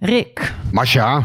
[0.00, 1.24] Rick, Masha,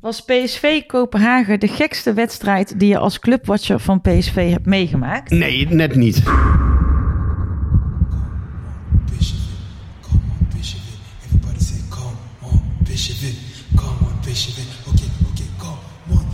[0.00, 5.30] was PSV Kopenhagen de gekste wedstrijd die je als clubwatcher van PSV hebt meegemaakt?
[5.30, 6.22] nee, net niet.
[6.22, 6.40] Come
[12.40, 13.36] on, it,
[13.76, 14.20] come on,
[14.88, 16.26] okay, okay, come on,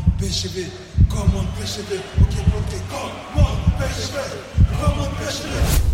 [1.09, 1.35] come
[5.19, 5.94] Bishop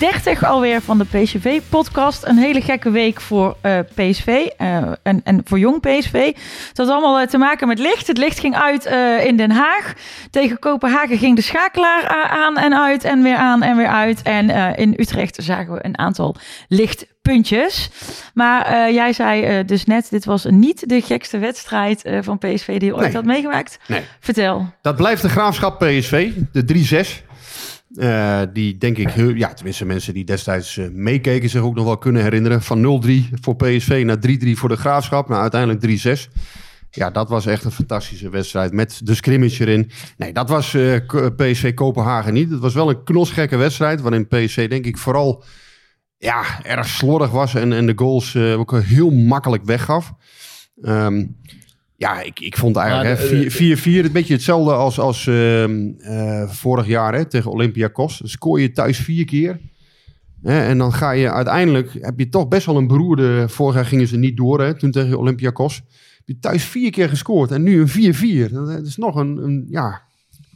[0.00, 2.26] 30 alweer van de PSV-podcast.
[2.26, 4.26] Een hele gekke week voor eh, PSV
[4.56, 6.12] eh, en, en voor jong PSV.
[6.68, 8.06] Het had allemaal eh, te maken met licht.
[8.06, 8.84] Het licht ging uit
[9.24, 9.92] in Den Haag.
[10.30, 14.22] Tegen Kopenhagen ging de schakelaar aan en uit en weer aan en weer uit.
[14.22, 16.36] En in Utrecht zagen we een aantal
[16.68, 17.90] lichtpuntjes.
[18.34, 22.94] Maar jij zei dus net, dit was niet de gekste wedstrijd van PSV die je
[22.94, 23.14] ooit Nee.
[23.14, 23.78] had meegemaakt.
[23.86, 24.02] Nee.
[24.20, 24.72] Vertel.
[24.82, 27.29] Dat blijft de graafschap PSV, de 3-6.
[27.94, 31.84] Eh, die denk ik, heel- ja, tenminste mensen die destijds eh, meekeken zich ook nog
[31.84, 32.62] wel kunnen herinneren.
[32.62, 35.28] Van 0-3 voor PSV naar 3-3 voor de graafschap.
[35.28, 36.28] Nou, uiteindelijk 3-6.
[36.90, 39.90] Ja, dat was echt een fantastische wedstrijd met de scrimmage erin.
[40.16, 42.50] Nee, dat was eh, K- PSV Kopenhagen niet.
[42.50, 45.44] Het was wel een knosgekke wedstrijd, waarin PSV denk ik vooral
[46.16, 50.12] ja, erg slordig was en, en de goals eh, ook heel makkelijk weggaf.
[50.82, 51.26] Ehm,
[52.00, 55.26] ja, ik, ik vond eigenlijk Maar hè, de- 4 4-4 een beetje hetzelfde als, als
[55.26, 58.18] ehm, eh, vorig jaar hè, tegen Olympiakos.
[58.18, 59.60] Dan scoor je thuis vier keer.
[60.42, 63.48] Hè, en dan ga je uiteindelijk, heb je toch best wel een beroerde...
[63.48, 65.76] Vorig jaar gingen ze niet door hè, toen tegen Olympiakos.
[66.16, 68.14] Heb je thuis vier keer gescoord en nu een
[68.48, 68.52] 4-4.
[68.52, 70.02] Dat is nog een, een, ja,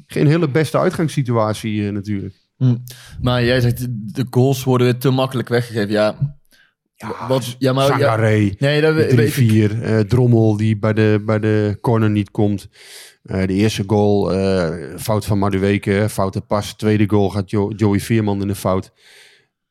[0.07, 2.35] geen hele beste uitgangssituatie eh, natuurlijk.
[3.21, 5.91] Maar jij zegt, de goals worden te makkelijk weggegeven.
[5.91, 6.37] Ja,
[7.29, 7.99] wat, ja maar...
[7.99, 8.17] Ja,
[8.59, 9.71] nee, dat weet weet ik.
[9.73, 9.83] 3-4.
[9.83, 12.69] eh Drommel die bij de, bij de corner niet komt.
[13.23, 14.69] Eh, de eerste goal, eh,
[14.99, 16.73] fout van Madueke, foute pas.
[16.75, 18.93] Tweede goal gaat jo Joey Veerman in de fout.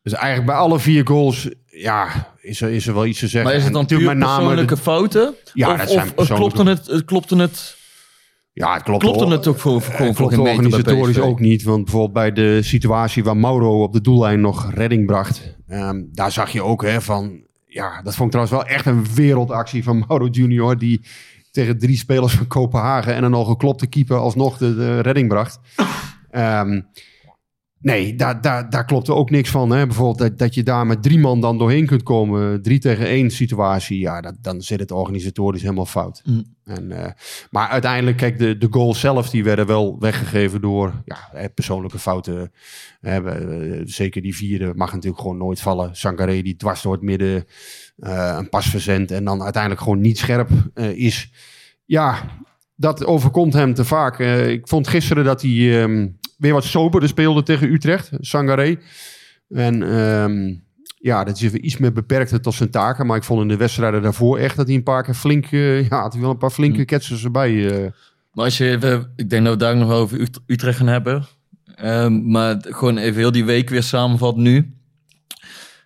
[0.02, 3.50] Dus eigenlijk bij alle vier goals, ja, is er, is er wel iets te zeggen.
[3.50, 5.34] Maar is het dan puur natuurlijk persoonlijke de- fouten?
[5.54, 7.76] Ja, of, dat zijn of persoonlijke- klopte het, klopte het,
[8.54, 9.04] Ja, het klopt.
[9.04, 11.64] klopte het ook voor, voor, voor organisatorisch ook niet.
[11.64, 15.56] Want bijvoorbeeld bij de situatie waar Mauro op de doellijn nog redding bracht.
[15.74, 17.42] Ehm, daar zag je ook hè, van...
[17.66, 20.78] Ja, dat vond ik trouwens wel echt een wereldactie van Mauro Junior.
[20.78, 21.02] Die
[21.52, 25.60] tegen drie spelers van Kopenhagen en een al geklopte keeper alsnog de, redding bracht.
[26.32, 26.82] Ehm,
[27.84, 29.70] nee, daar, daar, daar klopte ook niks van.
[29.70, 29.86] Hè.
[29.86, 32.62] Bijvoorbeeld dat, dat je daar met drie man dan doorheen kunt komen.
[32.62, 34.00] Drie tegen één situatie.
[34.00, 36.22] Ja, dat, dan zit het organisatorisch helemaal fout.
[36.26, 36.44] Mm.
[36.64, 37.12] En, eh,
[37.50, 42.52] maar uiteindelijk, kijk, de, de goals zelf, die werden wel weggegeven door ja, persoonlijke fouten.
[43.02, 45.96] Hè, we- eh, zeker die vierde mag natuurlijk gewoon nooit vallen.
[45.96, 47.46] Sangaré die dwars door het midden
[47.98, 50.50] eh, een pas verzendt en dan uiteindelijk gewoon niet scherp
[50.96, 51.32] is.
[51.86, 52.24] Ja,
[52.76, 54.20] dat overkomt hem te vaak.
[54.48, 56.08] Ik vond gisteren dat hij ehm,
[56.44, 58.78] weer wat soberder speelde tegen Utrecht, Sangaré.
[59.50, 60.54] En ehm,
[60.98, 63.06] ja, dat is even iets meer beperkter tot zijn taken.
[63.06, 65.46] Maar ik vond in de wedstrijden daarvoor echt dat hij een paar keer flink...
[65.52, 66.86] eh, ja, had hij wel een paar flinke Hm.
[66.86, 67.70] ketsers erbij.
[67.84, 67.92] eh.
[68.34, 70.88] Maar als je even, ik denk dat we daar nog wel over Ut- Utrecht gaan
[70.88, 71.26] hebben.
[71.76, 74.74] Ehm, maar gewoon even heel die week weer samenvat nu.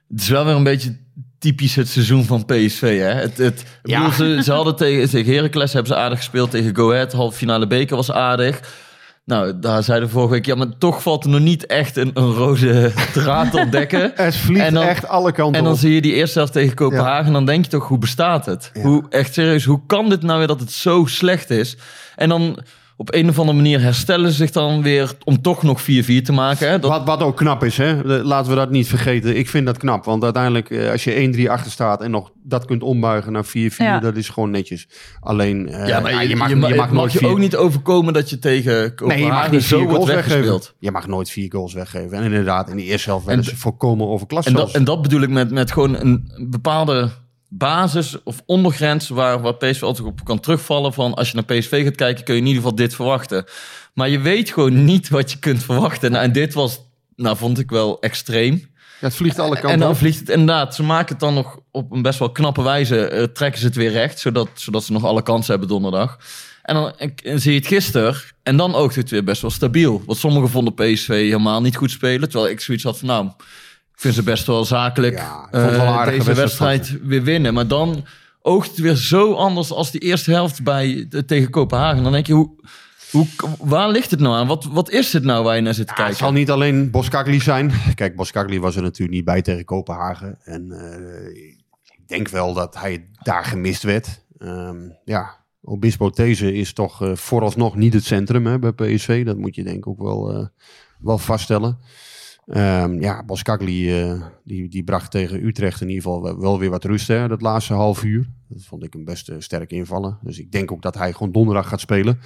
[0.10, 0.98] Het is wel weer een beetje
[1.40, 2.82] typisch het seizoen van PSV.
[3.00, 3.12] Hè?
[3.14, 4.00] Het, het, Ja.
[4.10, 6.52] bedoel, ze, ze hadden tegen, tegen Heracles hebben ze aardig gespeeld.
[6.52, 8.86] Tegen Go Ahead, halve finale beker was aardig.
[9.28, 12.34] Nou, daar zeiden vorige week, ja, maar toch valt er nog niet echt een, een
[12.34, 14.12] rode draad te ontdekken.
[14.16, 15.80] Het vliegt En dan- echt alle kanten En dan op.
[15.80, 17.26] zie je die eerste helft tegen Kopenhagen.
[17.26, 18.70] En dan denk je toch, hoe bestaat het?
[18.74, 18.82] Ja.
[18.82, 21.78] Hoe, echt serieus, hoe kan dit nou weer dat het zo slecht is?
[22.16, 22.60] En dan
[23.00, 25.86] op een of andere manier herstellen ze zich dan weer om toch nog 4-4
[26.24, 26.70] te maken.
[26.70, 26.80] Hè?
[26.80, 28.04] Dat, Wat, wat ook knap is, hè?
[28.24, 29.38] Laten we dat niet vergeten.
[29.38, 32.66] Ik vind dat knap, want uiteindelijk eh, als je 1-3 achter staat en nog dat
[32.66, 34.00] kunt ombuigen naar 4-4, Ja.
[34.00, 34.88] dat is gewoon netjes.
[35.20, 37.30] Alleen, eh, ja, maar je, je mag, je ma- je mag mag nooit je vier-
[37.30, 40.62] ook niet overkomen dat je tegen Nee, je Kopenhagen mag niet zo wordt goals weggeven.
[40.80, 42.18] Je mag nooit vier goals weggeven.
[42.18, 45.02] En inderdaad, in de eerste helft werden En ze volkomen overklast En dat, en dat
[45.02, 47.10] bedoel ik met, met gewoon een bepaalde
[47.50, 50.94] basis of ondergrens waar, waar PSV altijd op kan terugvallen.
[50.94, 53.46] Van als je naar PSV gaat kijken, kun je in ieder geval dit verwachten.
[53.94, 56.12] Maar je weet gewoon niet wat je kunt verwachten.
[56.12, 56.80] Nou, en dit was,
[57.16, 58.54] nou, vond ik wel extreem.
[59.00, 59.98] Ja, het vliegt alle kanten En dan op.
[59.98, 60.76] vliegt het inderdaad.
[60.76, 63.06] Ze maken het dan nog op een best wel knappe wijze.
[63.08, 66.18] eh, trekken ze het weer recht, zodat, zodat ze nog alle kansen hebben donderdag.
[66.62, 68.16] En dan en, en zie je het gisteren.
[68.44, 70.04] En dan oogt het weer best wel stabiel.
[70.06, 72.30] Want sommigen vonden PSV helemaal niet goed spelen.
[72.30, 73.30] Terwijl ik zoiets had van, nou,
[73.98, 77.54] ik vind ze best wel zakelijk Ja, wel eh, deze wedstrijd weer winnen.
[77.54, 78.06] Maar dan
[78.42, 82.04] oogt het weer zo anders als die eerste helft bij, de- tegen Kopenhagen.
[82.04, 82.50] Dan denk je, hoe,
[83.12, 83.28] hoe,
[83.60, 84.48] waar ligt het nou aan?
[84.48, 86.26] Wat, wat is het nou waar je naar zit te Ja, het kijken?
[86.26, 87.72] zal niet alleen Boskakli zijn.
[87.96, 90.38] Kijk, Boskakli was er natuurlijk niet bij tegen Kopenhagen.
[90.44, 91.44] En eh,
[91.98, 94.26] ik denk wel dat hij daar gemist werd.
[94.38, 99.26] Ehm, ja, Obispo These is toch eh, vooralsnog niet het centrum hè, bij PSV.
[99.26, 100.46] Dat moet je denk ik ook wel, eh,
[101.00, 101.78] wel vaststellen.
[102.48, 106.84] Ehm, ja, Boskakli eh, die, die bracht tegen Utrecht in ieder geval wel- weer wat
[106.84, 108.26] rust hè, dat laatste half uur.
[108.50, 110.18] Dat vond ik een best eh, sterk invallen.
[110.22, 112.20] Dus ik denk ook dat hij gewoon donderdag gaat spelen.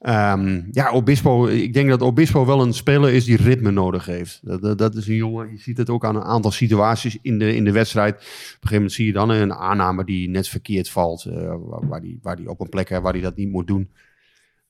[0.00, 4.40] Ehm, ja, Obispo, ik denk dat Obispo wel een speler is die ritme nodig heeft.
[4.42, 7.54] Dat, dat, is een jongen, je ziet het ook aan een aantal situaties in de,
[7.54, 8.14] in de wedstrijd.
[8.14, 11.88] Op een gegeven moment zie je dan een aanname die net verkeerd valt, eh, waar,
[11.88, 13.88] waar, die, waar die op een plek heeft waar hij dat niet moet doen.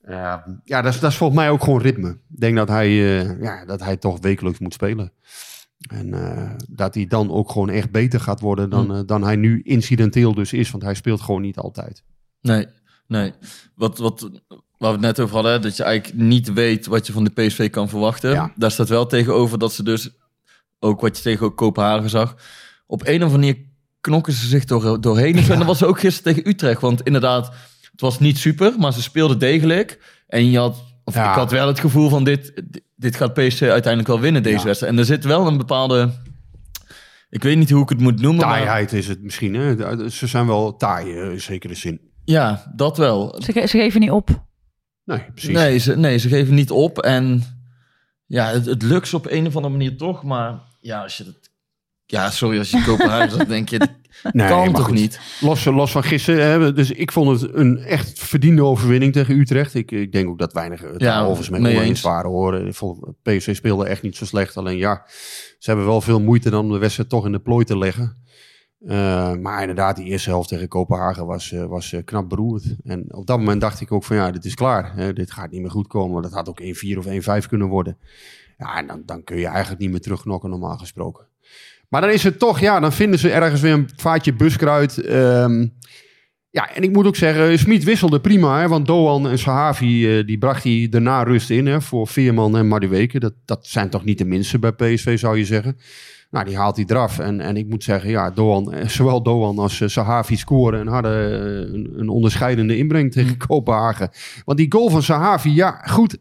[0.02, 2.08] Ehm, ja, dat is, dat is volgens mij ook gewoon ritme.
[2.10, 5.12] Ik denk dat hij, eh, ja, dat hij toch wekelijks moet spelen.
[5.88, 9.36] En eh, dat hij dan ook gewoon echt beter gaat worden dan, eh, dan hij
[9.36, 10.70] nu incidenteel dus is.
[10.70, 12.02] Want hij speelt gewoon niet altijd.
[12.40, 12.66] Nee,
[13.06, 13.32] nee.
[13.74, 17.12] Wat, wat, waar we het net over hadden, dat je eigenlijk niet weet wat je
[17.12, 18.30] van de PSV kan verwachten.
[18.30, 18.52] Ja.
[18.56, 20.10] Daar staat wel tegenover dat ze dus,
[20.78, 22.36] ook wat je tegen Kopenhagen zag,
[22.86, 23.56] op een of andere manier
[24.00, 25.36] knokken ze zich door, doorheen.
[25.36, 26.80] En dat was ook gisteren tegen Utrecht.
[26.80, 27.52] Want inderdaad,
[28.00, 30.22] het was niet super, maar ze speelden degelijk.
[30.28, 31.28] En je had, of Ja.
[31.30, 32.62] ik had wel het gevoel van dit,
[32.96, 34.64] dit gaat PSV uiteindelijk wel winnen deze Ja.
[34.64, 34.92] wedstrijd.
[34.92, 36.10] En er zit wel een bepaalde,
[37.30, 38.46] ik weet niet hoe ik het moet noemen.
[38.46, 39.54] maar- Taaiheid is het misschien.
[39.54, 40.08] Hè?
[40.10, 42.00] Ze zijn wel taai eh, in zekere zin.
[42.24, 43.36] Ja, dat wel.
[43.42, 44.44] Ze, ge- ze geven niet op.
[45.04, 45.54] Nee, precies.
[45.54, 46.98] Nee ze, nee, ze geven niet op.
[46.98, 47.42] En
[48.26, 50.22] ja, het, het lukt ze op een of andere manier toch.
[50.22, 51.49] Maar ja, als je dat...
[52.10, 53.78] Ja, sorry, als je Kopenhagen zegt, denk je...
[53.78, 53.90] Dat
[54.32, 54.94] Nee, kan toch goed.
[54.94, 55.20] niet?
[55.40, 56.46] Los, los van gisteren.
[56.46, 59.74] Hè, dus ik vond het een echt verdiende overwinning tegen Utrecht.
[59.74, 62.30] Ik, ik denk ook dat weinig het Ja, overigens met me eens waren.
[62.30, 62.62] Hoor.
[63.22, 64.56] PSV speelde echt niet zo slecht.
[64.56, 65.02] Alleen ja,
[65.58, 68.16] ze hebben wel veel moeite dan om de wedstrijd toch in de plooi te leggen.
[68.80, 72.76] Eh, maar inderdaad, die eerste helft tegen Kopenhagen was, eh, was eh, knap beroerd.
[72.84, 74.96] En op dat moment dacht ik ook van ja, dit is klaar.
[74.96, 76.22] Hè, dit gaat niet meer goed komen.
[76.22, 77.98] Dat had ook 1-4 of 1-5 kunnen worden.
[78.58, 81.26] Ja, en dan, dan kun je eigenlijk niet meer terugknokken normaal gesproken.
[81.90, 84.98] Maar dan is het toch, ja, dan vinden ze ergens weer een vaatje buskruid.
[84.98, 85.66] Ehm,
[86.50, 88.60] ja, en ik moet ook zeggen, Smit wisselde prima.
[88.60, 92.56] Hè, want Doan en Sahavi, eh, die bracht hij daarna rust in hè, voor Veerman
[92.56, 93.18] en Madueke.
[93.18, 95.76] Dat, dat zijn toch niet de minste bij PSV, zou je zeggen.
[96.30, 97.18] Nou, die haalt hij eraf.
[97.18, 100.86] En, en ik moet zeggen, ja, Doan, eh, zowel Doan als eh, Sahavi scoren en
[100.86, 101.42] hadden
[101.74, 104.10] een, een onderscheidende inbreng tegen Kopenhagen.
[104.44, 106.18] Want die goal van Sahavi, ja, goed.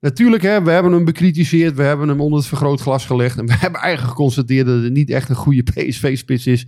[0.00, 1.76] Natuurlijk, hè, we hebben hem bekritiseerd.
[1.76, 3.38] We hebben hem onder het vergrootglas gelegd.
[3.38, 6.66] En we hebben eigenlijk geconstateerd dat het niet echt een goede PSV-spits is.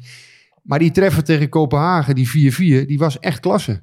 [0.62, 3.82] Maar die treffer tegen Kopenhagen, die 4-4, die was echt klasse.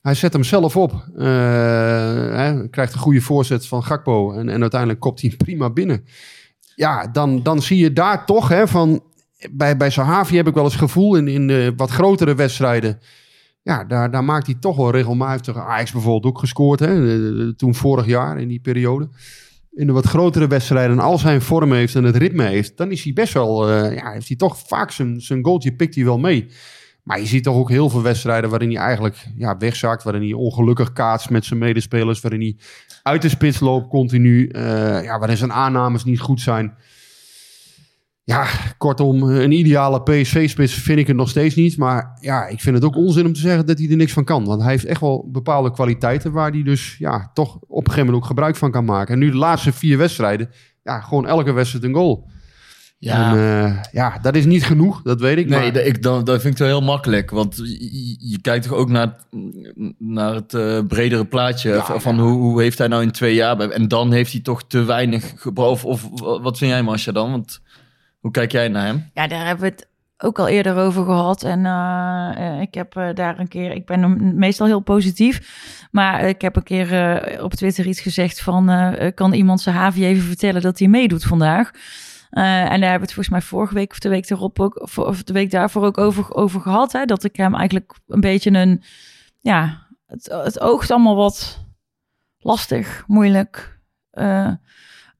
[0.00, 0.92] Hij zet hem zelf op.
[1.16, 1.24] Eh,
[2.34, 4.32] hij krijgt een goede voorzet van Gakpo.
[4.32, 6.04] En, en uiteindelijk kopt hij prima binnen.
[6.74, 9.02] Ja, dan, dan zie je daar toch hè, van...
[9.50, 12.98] Bij, bij Sahavi heb ik wel eens gevoel in, in de wat grotere wedstrijden...
[13.62, 15.56] Ja, daar, daar maakt hij toch wel regelmatig.
[15.56, 16.80] Ajax bijvoorbeeld ook gescoord.
[16.80, 19.08] Hè, toen vorig jaar in die periode.
[19.72, 20.96] In de wat grotere wedstrijden.
[20.98, 22.76] En als hij een vorm heeft en het ritme heeft.
[22.76, 23.70] Dan is hij best wel.
[23.70, 25.72] eh, ja, heeft hij toch vaak zijn, zijn goaltje.
[25.74, 26.46] Pikt hij wel mee.
[27.02, 28.50] Maar je ziet toch ook heel veel wedstrijden.
[28.50, 30.02] waarin hij eigenlijk ja, wegzakt.
[30.02, 32.20] Waarin hij ongelukkig kaatst met zijn medespelers.
[32.20, 32.56] Waarin hij
[33.02, 34.46] uit de spits loopt continu.
[34.48, 34.62] eh,
[35.04, 36.74] ja, waarin zijn aannames niet goed zijn.
[38.30, 38.46] Ja,
[38.78, 41.76] kortom, een ideale PSV-spits vind ik het nog steeds niet.
[41.76, 44.24] Maar ja, ik vind het ook onzin om te zeggen dat hij er niks van
[44.24, 44.44] kan.
[44.44, 47.98] Want hij heeft echt wel bepaalde kwaliteiten waar hij dus ja, toch op een gegeven
[47.98, 49.14] moment ook gebruik van kan maken.
[49.14, 50.50] En nu de laatste vier wedstrijden,
[50.82, 52.28] ja, gewoon elke wedstrijd een goal.
[52.98, 55.48] Ja, En, eh, ja, dat is niet genoeg, dat weet ik.
[55.48, 57.30] nee, maar, dat, ik, dat, dat vind ik wel heel makkelijk.
[57.30, 57.56] Want
[58.18, 59.16] je, kijkt toch ook naar,
[59.98, 61.70] naar het eh, bredere plaatje.
[61.70, 62.22] Ja, van ja.
[62.22, 63.58] Hoe, hoe heeft hij nou in twee jaar...
[63.60, 65.46] En dan heeft hij toch te weinig.
[65.54, 67.30] Of, of wat vind jij, Masja, dan?
[67.30, 67.60] Want
[68.20, 69.10] hoe kijk jij naar hem?
[69.14, 69.88] Ja, daar hebben we het
[70.22, 71.42] ook al eerder over gehad.
[71.42, 75.40] En eh, eh, ik heb eh, daar een keer, ik ben meestal heel positief.
[75.90, 80.22] Maar ik heb een keer op Twitter iets gezegd van, kan iemand zijn Havi even
[80.22, 81.70] vertellen dat hij meedoet vandaag?
[82.30, 85.22] En daar hebben we het volgens mij vorige week of de week erop ook, of-
[85.22, 86.92] de week daarvoor ook over, over gehad.
[86.92, 87.04] Hè?
[87.04, 88.82] Dat ik hem eigenlijk een beetje een,
[89.40, 91.64] ja, het, het oogt allemaal wat
[92.38, 93.80] lastig, moeilijk,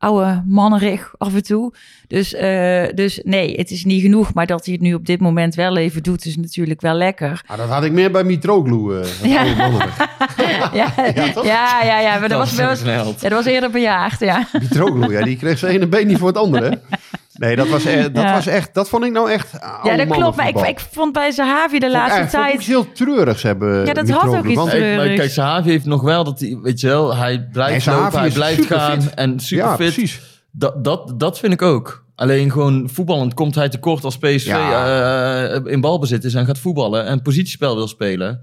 [0.01, 1.73] oude mannerig af en toe.
[2.07, 4.35] Dus, eh, dus nee, het is niet genoeg.
[4.35, 7.43] Maar dat hij het nu op dit moment wel even doet, is natuurlijk wel lekker.
[7.47, 9.01] Ah, dat had ik meer bij Mitroglou.
[9.01, 9.45] eh Ja.
[9.45, 11.45] ja, ja, toch?
[11.45, 14.47] ja, ja, ja, maar dat, was, dat, was, ja, dat was eerder bejaagd, ja.
[14.61, 16.81] Mitroglou, ja, die kreeg zijn ene been niet voor het andere.
[17.41, 18.33] Nee, dat was, e- dat Ja.
[18.33, 19.49] was echt, dat vond ik nou echt
[19.83, 20.37] Ja, dat klopt.
[20.37, 22.55] Maar ik, ik vond bij Zahavi de laatste Vond tijd...
[22.55, 23.87] iets heel treurigs hebben.
[23.87, 24.97] Ja, dat had ook iets treurigs.
[25.07, 28.19] Maar kijk, Sahavi heeft nog wel dat hij, weet je wel, hij blijft Nee, lopen,
[28.19, 29.93] hij blijft gaan en super Ja, fit.
[29.95, 30.21] precies.
[30.51, 32.05] Dat, dat, dat vind ik ook.
[32.15, 35.45] Alleen gewoon voetballend komt hij tekort als PSV Ja.
[35.49, 38.41] eh, in balbezit is en gaat voetballen en positiespel wil spelen.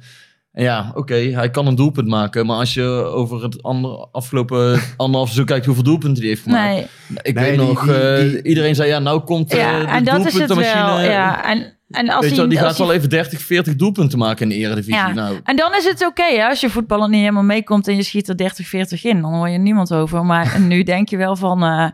[0.60, 2.84] Ja, oké, hij kan een doelpunt maken, maar als je
[3.14, 6.74] over het ander, afgelopen anderhalf seizoen kijkt hoeveel doelpunten hij heeft gemaakt.
[6.74, 6.88] Nee,
[7.22, 9.80] Ik Nee, weet die- nog, die- eh, die- iedereen zei ja, nou komt eh, ja,
[9.80, 10.86] de en dat is het doelpuntenmachine.
[11.02, 11.12] wel.
[11.12, 14.42] Ja, en, en als Weet je die als gaat wel even 30, 40 doelpunten maken
[14.42, 14.94] in de eredivisie.
[14.96, 15.14] Ja.
[15.14, 18.04] Nou, En dan is het oké, hè, als je voetballer niet helemaal meekomt en je
[18.04, 19.22] schiet er 30, 40 in.
[19.22, 20.26] Dan hoor je niemand over.
[20.26, 21.88] Maar nu denk je wel van, eh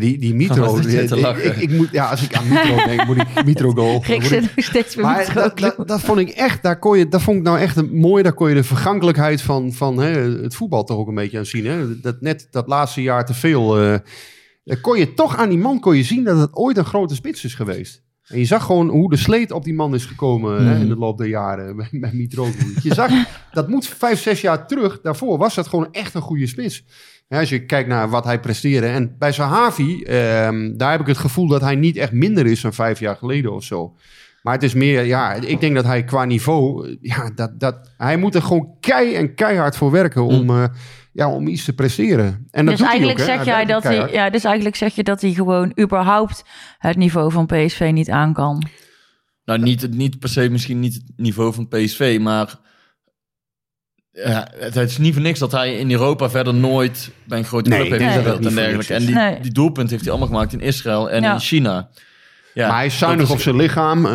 [0.00, 0.76] Die, die Mitro.
[0.78, 1.44] Ik- lachen?
[1.44, 4.02] ik, ik moet, ja, als ik aan Mitro denk, moet ik Mitro goal.
[4.06, 6.62] Rick moet zit ik- nog steeds bij Maar Mitro dat, dat, dat vond ik echt,
[6.62, 8.22] daar kon je, dat vond ik nou echt een, mooi.
[8.22, 10.10] Daar kon je de vergankelijkheid van, van hè,
[10.42, 11.66] het voetbal toch ook een beetje aan zien.
[11.66, 12.00] Hè?
[12.00, 13.68] Dat net dat laatste jaar te veel.
[14.64, 17.14] daar kon je toch aan die man kon je zien dat het ooit een grote
[17.14, 18.02] spits is geweest.
[18.24, 20.96] En je zag gewoon hoe de sleet op die man is gekomen hè, in de
[20.96, 22.74] loop der jaren bij, bij Mitroglou.
[22.82, 23.10] Je zag,
[23.52, 25.00] dat moet vijf, zes jaar terug.
[25.00, 26.84] Daarvoor was dat gewoon echt een goede spits.
[27.34, 28.86] Ja, als je kijkt naar wat hij presteerde.
[28.86, 32.60] En bij Sahavi, ehm, daar heb ik het gevoel dat hij niet echt minder is
[32.60, 33.94] dan vijf jaar geleden of zo.
[34.42, 37.90] Maar het is meer, ja, ik denk dat hij qua niveau, eh, ja, dat, dat,
[37.96, 40.64] hij moet er gewoon kei en keihard voor werken om, eh,
[41.12, 42.46] ja, om iets te presteren.
[42.50, 43.34] En dat dus doet hij eigenlijk ook, hè.
[43.34, 46.44] zeg jij dat hij, ja, dus eigenlijk zeg je dat hij gewoon überhaupt
[46.78, 48.66] het niveau van PSV niet aan kan.
[49.44, 52.58] Nou, niet, niet per se misschien niet het niveau van PSV, maar
[54.14, 57.68] ja, het, is niet voor niks dat hij in Europa verder nooit bij een grote
[57.68, 58.94] Nee, club heeft nee, gespeeld en dergelijke.
[58.94, 59.40] En die, Nee.
[59.40, 61.32] die doelpunt heeft hij allemaal gemaakt in Israël en Ja.
[61.32, 61.88] in China.
[62.54, 64.06] Ja, maar hij is zuinig is- op zijn lichaam.
[64.06, 64.12] eh,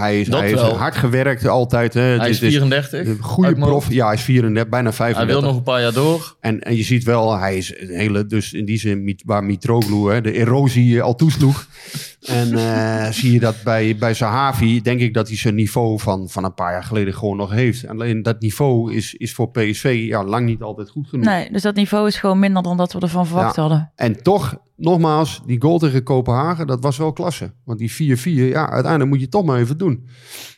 [0.00, 1.94] hij is, hij is hard gewerkt altijd.
[1.94, 2.00] Hè.
[2.00, 3.06] Het Hij is het 34.
[3.06, 3.90] een goede prof.
[3.92, 5.34] Ja, hij is 34, bijna Hij 35.
[5.40, 6.36] wil nog een paar jaar door.
[6.40, 10.12] En, en je ziet wel, hij is een hele, dus in die zin waar Mitroglou
[10.12, 11.66] hè, de erosie eh, al toesloeg.
[12.22, 16.28] en eh, zie je dat bij, bij Sahavi, denk ik dat hij zijn niveau van,
[16.28, 17.88] van een paar jaar geleden gewoon nog heeft.
[17.88, 21.24] Alleen dat niveau is, is voor PSV ja, lang niet altijd goed genoeg.
[21.24, 23.60] Nee, dus dat niveau is gewoon minder dan dat we ervan verwacht Ja.
[23.62, 23.92] hadden.
[23.96, 27.54] En toch, nogmaals, die goal tegen Kopenhagen, dat was wel klasse.
[27.64, 30.08] Want die 4-4, ja, uiteindelijk moet je het toch maar even doen.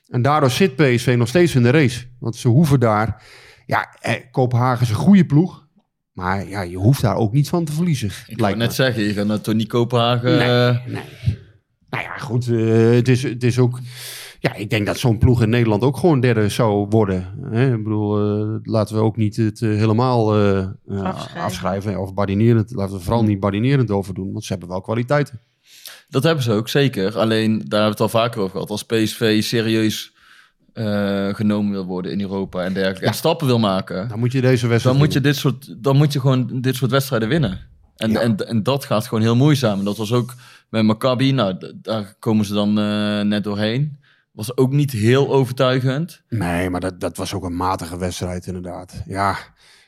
[0.08, 2.04] En daardoor zit PSV nog steeds in de race.
[2.18, 3.22] Want ze hoeven daar...
[3.66, 5.66] Ja, eh, Kopenhagen is een goede ploeg.
[6.12, 8.10] Maar ja, je hoeft daar ook niet van te verliezen.
[8.26, 10.36] Ik lijkt net zeggen, je gaat naar Tony Kopenhagen.
[10.38, 11.02] Nee, eh, nee.
[11.90, 12.48] Nou ja, goed.
[12.48, 13.78] eh, het, is, het is ook...
[14.44, 17.28] Ja, ik denk dat zo'n ploeg in Nederland ook gewoon derde zou worden.
[17.50, 17.74] Hè?
[17.74, 20.68] Ik bedoel, eh, laten we ook niet het eh, helemaal eh, eh,
[21.02, 21.40] Afschrijven.
[21.42, 22.00] afschrijven.
[22.00, 22.70] Of badinerend.
[22.74, 24.32] Laten we vooral niet badinerend over doen.
[24.32, 25.40] Want ze hebben wel kwaliteiten.
[26.08, 27.18] Dat hebben ze ook, zeker.
[27.18, 28.70] Alleen, daar hebben we het al vaker over gehad.
[28.70, 30.12] Als PSV serieus
[30.72, 33.06] eh, genomen wil worden in Europa en dergelijke.
[33.06, 34.08] En stappen wil maken.
[34.08, 36.76] Dan moet je deze wedstrijd Dan moet je, dit soort, dan moet je gewoon dit
[36.76, 37.60] soort wedstrijden winnen.
[37.96, 38.20] En, Ja.
[38.20, 39.78] en, en dat gaat gewoon heel moeizaam.
[39.78, 40.34] En dat was ook
[40.70, 41.32] bij Maccabi.
[41.32, 43.98] Nou, daar komen ze dan eh, net doorheen.
[44.34, 46.22] Was ook niet heel overtuigend.
[46.28, 49.02] Nee, maar dat, dat was ook een matige wedstrijd inderdaad.
[49.06, 49.36] Ja,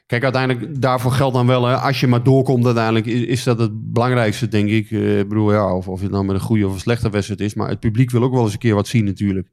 [0.07, 1.67] kijk, uiteindelijk daarvoor geldt dan wel...
[1.67, 4.91] Hè, als je maar doorkomt uiteindelijk, is, is dat het belangrijkste, denk ik.
[4.91, 7.41] Eh, ik bedoel, ja, of, of het nou met een goede of een slechte wedstrijd
[7.41, 7.55] is.
[7.55, 9.49] Maar het publiek wil ook wel eens een keer wat zien natuurlijk.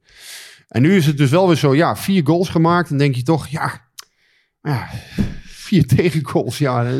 [0.68, 2.90] En nu is het dus wel weer zo, ja, vier goals gemaakt.
[2.90, 3.88] En denk je toch, ja,
[4.62, 4.88] ja
[5.44, 6.58] vier tegengoals.
[6.58, 6.92] Ja, eh,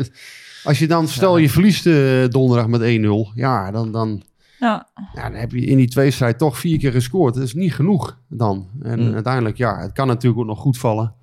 [0.63, 3.33] als je dan, stel je verliest eh, donderdag met 1-0.
[3.33, 3.91] Ja, dan...
[3.91, 4.23] dan
[4.59, 7.33] Ja, ja, dan heb je in die tweestrijd toch vier keer gescoord.
[7.33, 8.69] Dat is niet genoeg dan.
[8.81, 9.13] En Mm.
[9.13, 11.13] uiteindelijk, ja, het kan natuurlijk ook nog goed vallen.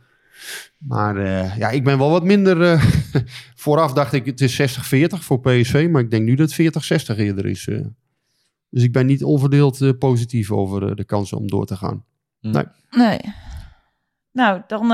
[0.78, 2.62] Maar eh, ja, ik ben wel wat minder...
[2.62, 2.84] eh,
[3.54, 5.88] vooraf dacht ik, het is 60-40 voor PSV.
[5.90, 7.68] Maar ik denk nu dat het 40-60 eerder is.
[7.68, 7.80] eh.
[8.70, 12.04] Dus ik ben niet onverdeeld positief over de kansen om door te gaan.
[12.90, 13.20] nee.
[14.32, 14.88] Nou, dan,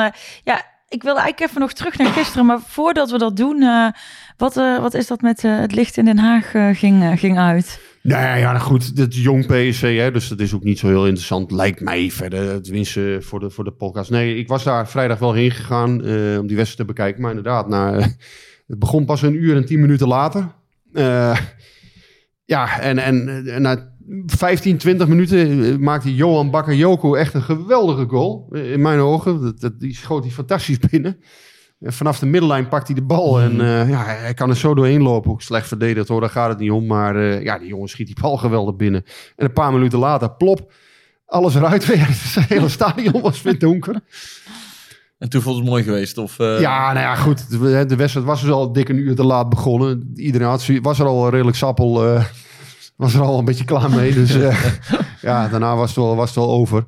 [0.45, 2.47] ja, ik wil eigenlijk even nog terug naar gisteren.
[2.47, 3.64] Maar voordat we dat doen,
[4.37, 7.88] wat, wat is dat met het licht in Den Haag ging, ging uit?
[8.08, 11.06] Nee, ja, nou goed, is jong PSV, hè, dus dat is ook niet zo heel
[11.06, 14.10] interessant, lijkt mij verder, tenminste voor de, voor de podcast.
[14.10, 17.30] Nee, ik was daar vrijdag wel heen gegaan eh, om die wedstrijd te bekijken, maar
[17.30, 17.70] inderdaad,
[18.66, 20.48] het begon pas een uur en tien minuten later.
[20.92, 21.38] Eh,
[22.44, 23.96] ja, en, en, na
[24.26, 28.54] 15, 20 minuten eh, maakte Johan Bakayoko echt een geweldige goal.
[28.54, 29.42] In mijn ogen.
[29.42, 31.20] Dat, dat, die schoot hij fantastisch binnen.
[31.80, 33.40] Vanaf de middenlijn pakt hij de bal.
[33.40, 35.30] En eh, ja, hij kan er zo doorheen lopen.
[35.30, 36.87] Ook slecht verdedigd hoor, daar gaat het niet om.
[36.87, 39.04] Maar eh, ja, die jongen schiet die bal geweldig binnen.
[39.37, 40.73] En een paar minuten later, plop.
[41.26, 42.06] Alles eruit weer.
[42.08, 44.00] Het hele stadion was weer donker.
[45.18, 46.18] En toen vond het mooi geweest.
[46.18, 47.50] Of, eh, Ja, nou ja, goed.
[47.50, 50.12] De, de wedstrijd was dus al dik een uur te laat begonnen.
[50.14, 51.92] Iedereen had, was er al redelijk sappel.
[52.97, 54.14] was er al een beetje klaar mee.
[54.14, 54.32] Dus
[55.20, 56.85] ja, daarna was het, wel, was het wel over.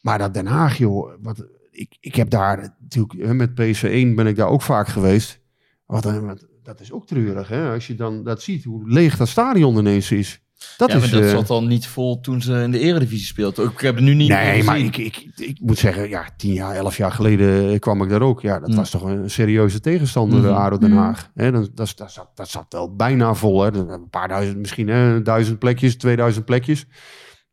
[0.00, 1.12] Maar dat Den Haag, joh.
[1.22, 4.88] Wat, ik, ik heb daar natuurlijk hè, met PSV 1 ben ik daar ook vaak
[4.88, 5.40] geweest.
[5.86, 7.72] Wat, een- wat, dat is ook treurig, hè?
[7.72, 10.42] Als je dan dat ziet, hoe leeg dat stadion ineens is.
[10.76, 11.00] Dat ja, is...
[11.00, 13.70] maar dat eh, zat al niet vol toen ze in de eredivisie speelden.
[13.70, 16.74] Ik heb het nu niet Nee, maar ik, ik, ik moet zeggen, ja, tien jaar,
[16.74, 18.40] elf jaar geleden kwam ik daar ook.
[18.40, 18.74] Ja, dat Mm.
[18.76, 20.56] was toch een serieuze tegenstander, de Mhm.
[20.56, 20.96] ADO Den Mm.
[20.96, 21.30] Haag.
[21.34, 23.62] Hè, dat, dat, dat, zat, dat zat wel bijna vol.
[23.62, 23.72] Hè.
[23.74, 26.86] Een paar duizend, misschien hè, duizend plekjes, 2000 plekjes.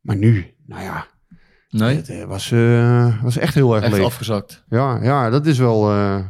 [0.00, 1.06] Maar nu, nou ja,
[1.80, 4.04] nee, het eh, was, eh, was echt heel erg echt leeg.
[4.04, 4.64] afgezakt.
[4.68, 5.90] Ja, ja, dat is wel...
[5.90, 6.24] eh,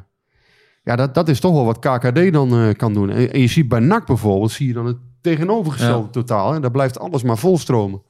[0.83, 3.11] ja, dat, dat is toch wel wat KKD dan kan doen.
[3.11, 6.11] En, en je ziet bij NAC bijvoorbeeld, zie je dan het tegenovergestelde Ja.
[6.11, 6.53] totaal.
[6.53, 6.61] Hè?
[6.61, 8.03] Daar blijft alles maar volstromen.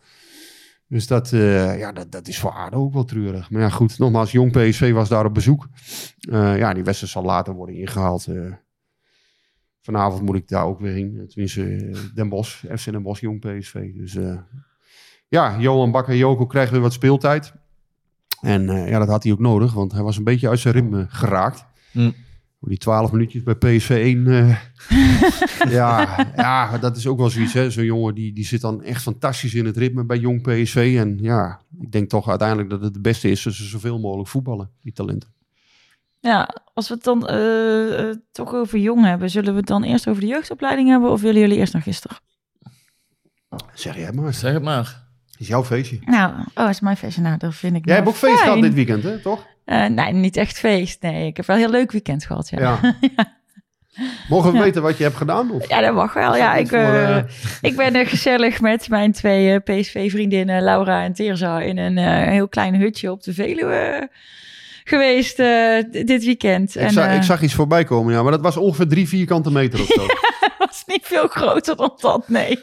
[0.88, 1.28] Dus dat,
[1.78, 3.50] ja, dat, dat is voor ADO ook wel treurig.
[3.50, 5.68] Maar ja, goed, nogmaals, Jong PSV was daar op bezoek.
[6.30, 8.26] Ja, die wedstrijd zal later worden ingehaald.
[8.26, 8.52] eh.
[9.80, 11.24] vanavond moet ik daar ook weer heen.
[11.28, 13.92] Tenminste, Den Bosch, FC Den Bosch, Jong PSV.
[13.94, 14.16] Dus
[15.32, 17.52] ja, Johan Bakker Joko krijgt weer wat speeltijd.
[18.40, 20.74] En eh, ja, dat had hij ook nodig, want hij was een beetje uit zijn
[20.74, 21.64] ritme geraakt.
[21.90, 22.10] Hm.
[22.60, 24.26] Die twaalf minuutjes bij PSV 1.
[24.26, 24.56] eh,
[25.78, 27.52] ja, ja, dat is ook wel zoiets.
[27.52, 27.70] hè.
[27.70, 30.96] Zo'n jongen die, die zit dan echt fantastisch in het ritme bij jong PSV.
[30.98, 34.28] En ja, ik denk toch uiteindelijk dat het het beste is dat ze zoveel mogelijk
[34.28, 35.32] voetballen, die talenten.
[36.20, 40.08] Ja, als we het dan eh, toch over jong hebben, zullen we het dan eerst
[40.08, 42.16] over de jeugdopleiding hebben of willen jullie eerst naar gisteren?
[43.74, 45.01] Zeg jij maar, Zeg het maar.
[45.42, 45.98] Is jouw feestje.
[46.04, 47.22] Nou, oh, is mijn feestje.
[47.22, 48.48] Nou, dat vind ik Jij nou hebt ook feest fijn.
[48.48, 49.18] gehad dit weekend, hè?
[49.18, 49.46] toch?
[49.64, 51.02] Eh, nee, niet echt feest.
[51.02, 52.48] Nee, ik heb wel een heel leuk weekend gehad.
[52.48, 52.94] Ja, ja.
[53.16, 53.40] Ja.
[54.28, 54.62] Mogen we Ja.
[54.64, 55.50] weten wat je hebt gedaan?
[55.50, 55.66] Of?
[55.66, 56.36] dat mag wel.
[56.36, 57.24] Ja, ik, voor, eh, eh,
[57.60, 62.74] ik ben er gezellig met mijn twee PSV-vriendinnen, Laura en Teerza, in een heel klein
[62.74, 64.08] hutje op de Veluwe
[64.84, 65.36] geweest
[65.90, 66.76] dit weekend.
[66.76, 69.50] ik, zag, eh, ik zag iets voorbij komen, ja, maar dat was ongeveer drie vierkante
[69.50, 70.06] meter of zo.
[70.86, 72.62] niet veel groter dan dat, nee.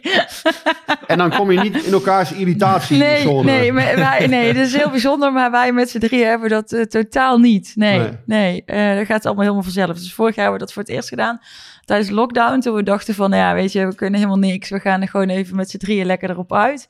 [1.07, 2.97] En dan kom je niet in elkaars irritatie.
[2.97, 6.49] Nee, nee, maar wij, nee, dat is heel bijzonder, maar wij met z'n drieën hebben
[6.49, 7.71] dat eh, totaal niet.
[7.75, 8.11] Nee, Nee.
[8.25, 9.97] nee, eh, dat gaat allemaal helemaal vanzelf.
[9.97, 11.39] Dus vorig jaar hebben we dat voor het eerst gedaan
[11.85, 14.69] tijdens lockdown, toen we dachten van, nou ja, weet je, we kunnen helemaal niks.
[14.69, 16.87] We gaan er gewoon even met z'n drieën lekker erop uit.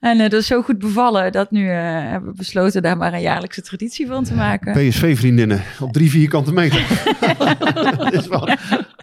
[0.00, 3.20] En eh, dat is zo goed bevallen dat nu hebben we besloten daar maar een
[3.20, 4.88] jaarlijkse traditie van te maken.
[4.88, 6.86] PSV-vriendinnen op drie vierkante meter.
[7.98, 8.48] dat is wel,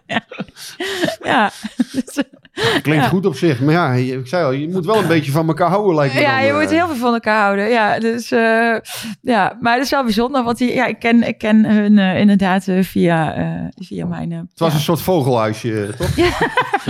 [1.24, 1.52] Ja,
[1.92, 2.24] dus,
[2.82, 3.10] klinkt Ja.
[3.10, 3.62] goed op zich.
[3.62, 6.20] Maar ja, ik zei al, je moet wel een beetje van elkaar houden, lijkt me
[6.20, 6.60] ja, dan, je eh.
[6.60, 7.70] moet heel veel van elkaar houden.
[7.70, 8.76] Ja, dus uh,
[9.22, 12.20] ja, maar het is wel bijzonder, want die, ja, ik ken, ik ken hun uh,
[12.20, 13.36] inderdaad via,
[13.76, 14.32] via mijn.
[14.32, 14.76] Het was ja.
[14.76, 16.16] een soort vogelhuisje, toch?
[16.26, 16.32] Ja,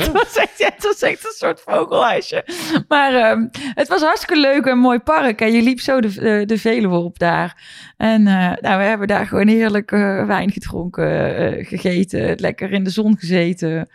[0.01, 2.45] het, was echt, ja, het was echt een soort vogelhuisje.
[2.87, 5.41] Maar um, het was hartstikke leuk en mooi park.
[5.41, 7.63] En je liep zo de, de, de Veluwe op daar.
[7.97, 9.89] En nou, we hebben daar gewoon heerlijk
[10.27, 13.87] wijn gedronken, gegeten, lekker in de zon gezeten, een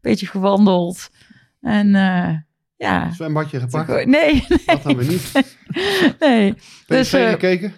[0.00, 1.10] beetje gewandeld.
[1.60, 2.30] En uh,
[2.76, 3.12] ja.
[3.12, 3.88] Zwembadje gepakt?
[3.88, 4.44] Nee, nee.
[4.48, 5.32] Dat hebben we niet.
[6.18, 6.54] nee.
[6.86, 7.72] Dus, uh, gekeken?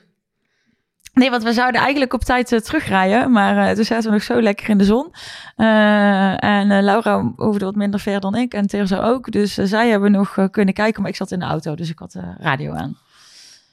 [1.13, 3.33] Nee, want we zouden eigenlijk op tijd uh, terugrijden.
[3.33, 5.13] Maar uh, toen zaten we nog zo lekker in de zon.
[5.57, 8.55] Uh, en Laura hoefde wat minder ver dan ik.
[8.55, 9.31] En Teresa ook.
[9.31, 11.03] Dus zij hebben nog kunnen kijken.
[11.03, 11.75] Maar ik zat in de auto.
[11.75, 12.97] Dus ik had de radio aan.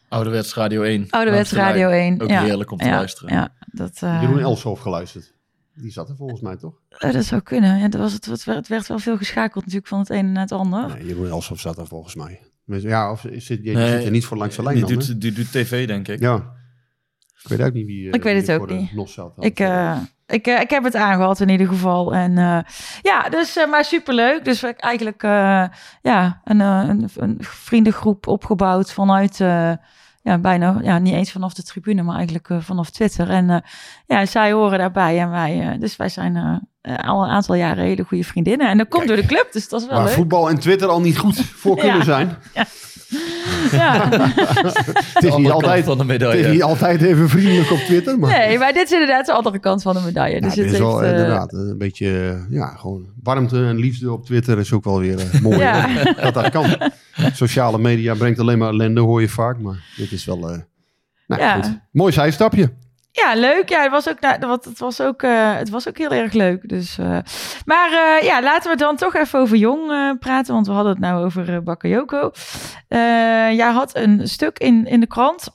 [0.09, 1.07] Ouderwets Radio 1.
[1.09, 2.21] Ouderwets Radio 1.
[2.21, 2.43] Ook ja.
[2.43, 3.33] heerlijk om te ja, luisteren.
[3.33, 5.33] Ja, dat, uh, Jeroen Elshoff geluisterd.
[5.75, 6.73] Die zat er volgens mij toch?
[6.99, 7.77] Uh, dat zou kunnen.
[7.77, 10.29] Ja, dat was het, het, werd, het werd wel veel geschakeld natuurlijk van het ene
[10.29, 10.87] naar het ander.
[10.87, 12.41] Nee, Jeroen Elshoff zat er volgens mij.
[12.65, 15.21] Ja, of zit, je nee, zit er niet voor langs de lijn die dan, doet,
[15.21, 16.19] die doet tv, denk ik.
[16.19, 16.53] Ja.
[17.43, 18.09] Ik weet ook niet wie.
[18.09, 18.91] Ik weet het ook niet.
[19.39, 22.13] Ik, uh, ik, uh, ik heb het aangehad in ieder geval.
[22.13, 22.59] En uh,
[23.01, 24.45] ja, dus uh, maar superleuk.
[24.45, 25.65] Dus eigenlijk uh,
[26.01, 29.37] ja, een, een, een, vriendengroep opgebouwd vanuit.
[30.25, 33.29] Ja, bijna, ja, niet eens vanaf de tribune, maar eigenlijk uh, vanaf Twitter.
[33.29, 33.57] En uh,
[34.05, 36.35] ja, zij horen daarbij en wij, uh, dus wij zijn
[36.81, 38.69] al een aantal jaren hele goede vriendinnen.
[38.69, 40.13] En dat komt Kijk, door de club, dus dat is wel leuk.
[40.13, 42.03] voetbal en Twitter al niet goed voor kunnen ja.
[42.03, 42.37] zijn.
[42.53, 42.65] Ja.
[43.71, 44.09] Ja.
[45.13, 46.37] het, is niet altijd, van de medaille.
[46.37, 48.19] het is niet altijd even vriendelijk op Twitter.
[48.19, 48.29] Maar...
[48.29, 50.35] Nee, maar dit is inderdaad de andere kant van de medaille.
[50.35, 54.11] Ja, dus dit het is wel heeft, inderdaad een beetje, ja, gewoon warmte en liefde
[54.11, 55.59] op Twitter is ook wel weer uh, mooi.
[55.59, 56.03] Ja.
[56.21, 56.91] dat dat kan.
[57.33, 59.59] Sociale media brengt alleen maar ellende, hoor je vaak.
[59.59, 60.57] Maar dit is wel, uh,
[61.27, 61.55] nou, Ja.
[61.55, 61.79] goed.
[61.91, 62.73] Mooi zijstapje.
[63.15, 63.69] Ja, leuk.
[63.69, 66.69] Ja, het was ook, nou, het was ook, eh, het was ook heel erg leuk.
[66.69, 67.17] Dus, eh,
[67.65, 71.01] maar eh, ja, laten we dan toch even over Jong praten, want we hadden het
[71.01, 72.31] nou over Bakayoko.
[72.87, 75.49] Jij had een stuk in, in de krant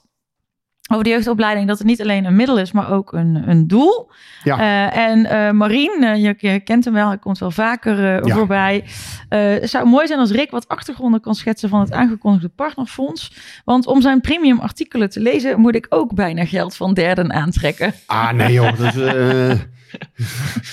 [0.91, 4.11] over de jeugdopleiding dat het niet alleen een middel is, maar ook een, een doel.
[4.43, 4.59] Ja.
[4.59, 8.35] Eh, en eh Marien, eh, je, je kent hem wel, hij komt wel vaker Ja.
[8.35, 8.83] voorbij.
[9.29, 13.33] Het zou mooi zijn als Rick wat achtergronden kan schetsen van het aangekondigde partnerfonds.
[13.65, 17.93] Want om zijn premium artikelen te lezen, moet ik ook bijna geld van derden aantrekken.
[18.05, 18.77] Ah, nee joh.
[18.77, 18.95] Dat, is,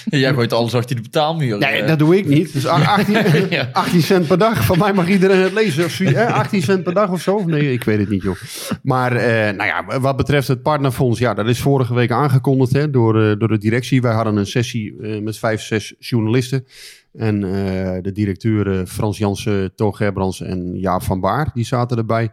[0.04, 1.58] Jij gooit alles achter de betaalmuur.
[1.58, 2.52] nee, dat doe ik niet.
[2.52, 3.16] Dus 18,
[3.50, 3.68] Ja.
[3.72, 4.64] 18 cent per dag.
[4.64, 5.84] Van mij mag iedereen het lezen.
[5.84, 6.26] Of, zoiets, hè?
[6.26, 7.44] 18 cent per dag of zo?
[7.44, 8.36] Nee, ik weet het niet joh.
[8.82, 11.18] Maar eh, nou ja, wat betreft het partnerfonds.
[11.18, 14.00] Ja, dat is vorige week aangekondigd hè, door, eh, door de directie.
[14.02, 16.66] Wij hadden een sessie eh, met vijf, zes journalisten.
[17.12, 21.50] En eh, de directeuren Frans Jansen, Toon Gerbrands en Jaap van Baar.
[21.54, 22.30] Die zaten erbij.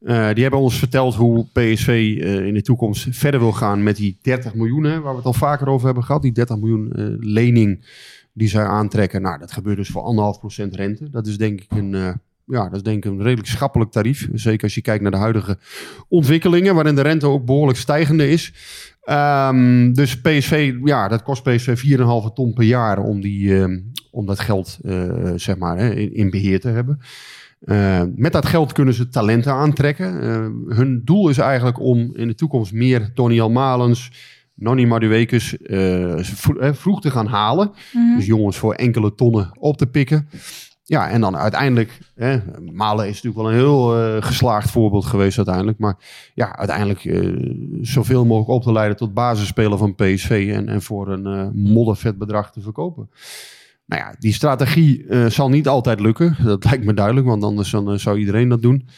[0.00, 3.96] Eh, die hebben ons verteld hoe PSV eh, in de toekomst verder wil gaan met
[3.96, 6.22] die 30 miljoen, waar we het al vaker over hebben gehad.
[6.22, 7.86] Die 30 miljoen eh, lening
[8.32, 9.22] die zij aantrekken.
[9.22, 11.10] Nou, dat gebeurt dus voor anderhalf procent rente.
[11.10, 11.90] Dat is denk ik een,
[12.44, 14.28] ja, dat is denk ik een redelijk schappelijk tarief.
[14.32, 15.58] Zeker als je kijkt naar de huidige
[16.08, 18.52] ontwikkelingen, waarin de rente ook behoorlijk stijgende is.
[19.02, 23.66] Ehm, dus PSV, ja, dat kost PSV 4,5 ton per jaar om, die,
[24.10, 24.78] om dat geld
[25.36, 27.00] zeg maar, hè, in beheer te hebben.
[27.60, 30.20] Eh, met dat geld kunnen ze talenten aantrekken.
[30.22, 34.10] Eh, hun doel is eigenlijk om in de toekomst meer Tony Almalens,
[34.54, 37.70] Nonny Maduekes eh, vro- vroeg te gaan halen.
[38.16, 40.28] Dus jongens voor enkele tonnen op te pikken.
[40.84, 42.38] Ja, en dan uiteindelijk, hè,
[42.72, 45.78] Malen is natuurlijk wel een heel geslaagd voorbeeld geweest uiteindelijk.
[45.78, 45.96] Maar
[46.34, 47.20] ja, uiteindelijk
[47.80, 52.18] zoveel mogelijk op te leiden tot basisspeler van PSV en, en voor een eh, moddervet
[52.18, 53.10] bedrag te verkopen.
[53.88, 56.36] Nou ja, die strategie eh, zal niet altijd lukken.
[56.44, 58.88] Dat lijkt me duidelijk, want anders dan, eh, zou iedereen dat doen.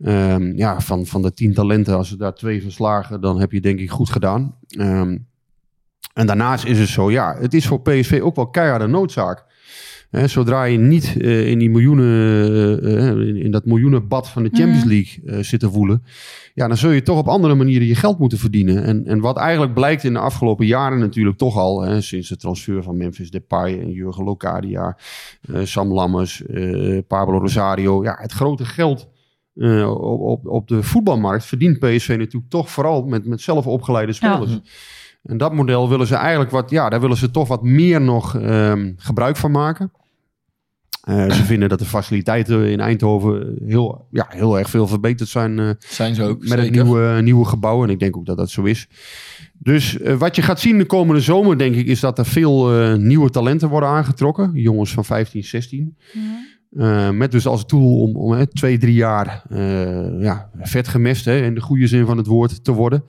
[0.00, 3.60] Ehm, ja, van, van de tien talenten, als ze daar twee verslagen, dan heb je
[3.60, 4.56] denk ik goed gedaan.
[4.68, 5.18] Ehm,
[6.14, 9.44] en daarnaast is het zo, ja, het is voor PSV ook wel keiharde noodzaak.
[10.10, 12.06] Hè, zodra je niet eh, in die miljoenen,
[12.82, 16.02] eh, eh, in, dat miljoenenbad van de Champions League eh, zit te voelen,
[16.54, 18.84] ja, dan zul je toch op andere manieren je geld moeten verdienen.
[18.84, 22.36] En, en wat eigenlijk blijkt in de afgelopen jaren natuurlijk toch al, hè, sinds de
[22.36, 24.98] transfer van Memphis Depay en Jurgen Locadia,
[25.62, 26.42] Sam Lammers,
[27.06, 29.08] Pablo Rosario, ja, het grote geld
[29.54, 34.60] op, op, op de voetbalmarkt verdient PSV natuurlijk toch vooral met, met zelf opgeleide spelers.
[35.22, 38.36] En dat model willen ze eigenlijk wat, ja, daar willen ze toch wat meer nog
[38.36, 39.92] ehm, gebruik van maken.
[41.00, 45.58] Eh, ze vinden dat de faciliteiten in Eindhoven heel, ja, heel erg veel verbeterd zijn
[45.58, 47.82] eh, Zijn ze ook, met het nieuwe, nieuwe gebouw.
[47.82, 48.88] En ik denk ook dat dat zo is.
[49.58, 52.80] Dus eh, wat je gaat zien de komende zomer, denk ik, is dat er veel
[52.80, 54.50] eh, nieuwe talenten worden aangetrokken.
[54.54, 55.96] Jongens van 15, 16.
[56.70, 61.24] Eh, met dus als doel om, om hè, twee, drie jaar eh, ja, vet gemest,
[61.24, 63.04] hè, in de goede zin van het woord, te worden.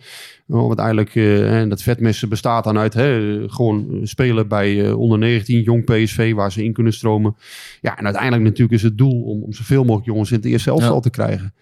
[0.52, 5.18] Om uiteindelijk, eh, en dat vetmessen bestaat dan uit hè, gewoon spelen bij eh, onder
[5.18, 7.36] 19, jong PSV, waar ze in kunnen stromen.
[7.82, 10.70] Ja, en uiteindelijk natuurlijk is het doel om, om zoveel mogelijk jongens in het eerste
[10.70, 11.00] elftal Ja.
[11.00, 11.54] te krijgen.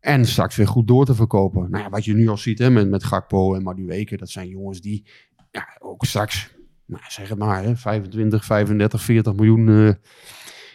[0.00, 1.70] En straks weer goed door te verkopen.
[1.70, 4.48] Nou ja, wat je nu al ziet hè, met, met Gakpo en Madueke, dat zijn
[4.48, 5.04] jongens die
[5.50, 6.50] ja, ook straks,
[6.86, 9.68] nou, zeg het maar, hè, 25, 35, 40 miljoen.
[9.68, 9.92] eh,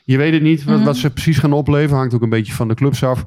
[0.03, 1.97] je weet het niet wat, wat ze precies gaan opleveren.
[1.97, 3.25] Hangt ook een beetje van de clubs af.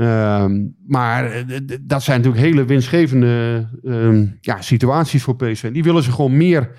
[0.00, 5.72] Ehm, maar eh, dat zijn natuurlijk hele winstgevende ehm, ja, situaties voor PSV.
[5.72, 6.70] Die willen ze gewoon meer,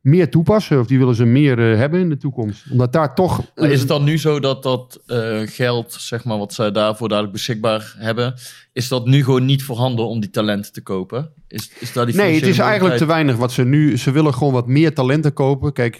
[0.00, 0.80] meer toepassen.
[0.80, 2.64] Of die willen ze meer eh, hebben in de toekomst.
[2.70, 3.42] Omdat daar toch...
[3.54, 7.08] Maar is het dan nu zo dat dat eh, geld, zeg maar, wat zij daarvoor
[7.08, 8.34] dadelijk beschikbaar hebben,
[8.72, 11.32] is dat nu gewoon niet voorhanden om die talenten te kopen?
[11.48, 13.98] Is, is daar die Nee, het is eigenlijk te weinig wat ze nu...
[13.98, 15.72] Ze willen gewoon wat meer talenten kopen.
[15.72, 15.98] Kijk,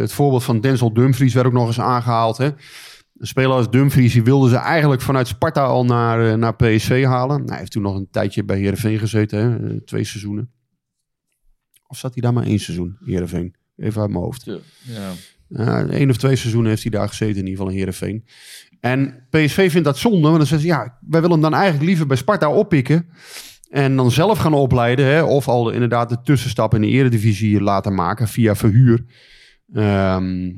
[0.00, 2.36] het voorbeeld van Denzel Dumfries werd ook nog eens aangehaald.
[2.36, 2.48] Hè?
[3.20, 7.04] Een speler als Dumfries, die wilden ze eigenlijk vanuit Sparta al naar, eh, naar PSV
[7.04, 7.36] halen.
[7.36, 9.68] Nou, hij heeft toen nog een tijdje bij Heerenveen gezeten, hè?
[9.68, 10.50] eh, twee seizoenen.
[11.86, 13.54] Of zat hij daar maar één seizoen, Heerenveen?
[13.76, 14.44] Even uit mijn hoofd.
[14.82, 15.10] Ja.
[15.48, 18.24] Uh, één of twee seizoenen heeft hij daar gezeten, in ieder geval in Heerenveen.
[18.80, 21.84] En PSV vindt dat zonde, want dan zeggen ze, ja, wij willen hem dan eigenlijk
[21.84, 23.08] liever bij Sparta oppikken.
[23.68, 27.94] En dan zelf gaan opleiden, hè, of al inderdaad de tussenstap in de eredivisie laten
[27.94, 29.04] maken via verhuur.
[29.72, 30.50] Ehm,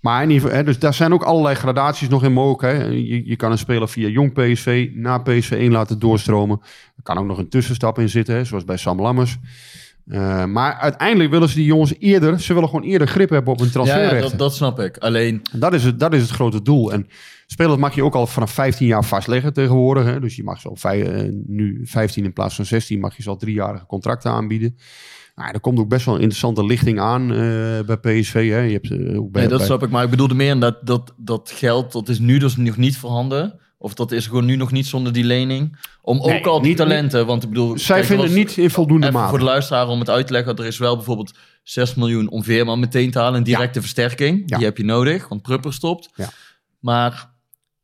[0.00, 2.78] maar in ieder geval, dus daar zijn ook allerlei gradaties nog in mogelijk.
[2.78, 2.84] Hè.
[2.84, 6.60] Je, je kan een speler via jong PSV naar PSV 1 laten doorstromen.
[6.96, 9.38] Er kan ook nog een tussenstap in zitten, hè, zoals bij Sam Lammers.
[10.06, 13.58] Uh, maar uiteindelijk willen ze die jongens eerder, ze willen gewoon eerder grip hebben op
[13.58, 14.16] hun transferrechten.
[14.16, 14.96] ja, dat, dat snap ik.
[14.98, 16.92] Alleen, Dat is, het, dat is het grote doel.
[16.92, 17.06] En
[17.46, 20.04] spelers mag je ook al vanaf 15 jaar vastleggen tegenwoordig.
[20.04, 20.20] Hè?
[20.20, 23.86] Dus je mag zo eh, nu 15 in plaats van 16 mag je zo driejarige
[23.86, 24.76] contracten aanbieden.
[25.36, 27.36] Nou, er komt ook best wel een interessante lichting aan eh,
[27.86, 28.32] bij PSV.
[28.50, 28.58] Hè?
[28.60, 29.90] Je hebt, eh, ook bij, nee, dat bij- snap ik.
[29.90, 33.58] Maar ik bedoelde meer dat, dat dat geld, dat is nu dus nog niet voorhanden.
[33.78, 35.76] Of dat is gewoon nu nog niet zonder die lening.
[36.02, 37.78] Om ook Nee, al die niet- talenten, want ik bedoel...
[37.78, 39.28] Zij kijk, vinden niet in voldoende mate.
[39.28, 40.56] voor de luisteraar om het uit te leggen.
[40.56, 43.34] Er is wel bijvoorbeeld 6 miljoen om Veerman meteen te halen.
[43.38, 44.42] Een directe versterking.
[44.46, 44.56] Ja.
[44.56, 46.08] Die heb je nodig, want Prupper stopt.
[46.14, 46.28] Ja.
[46.80, 47.34] Maar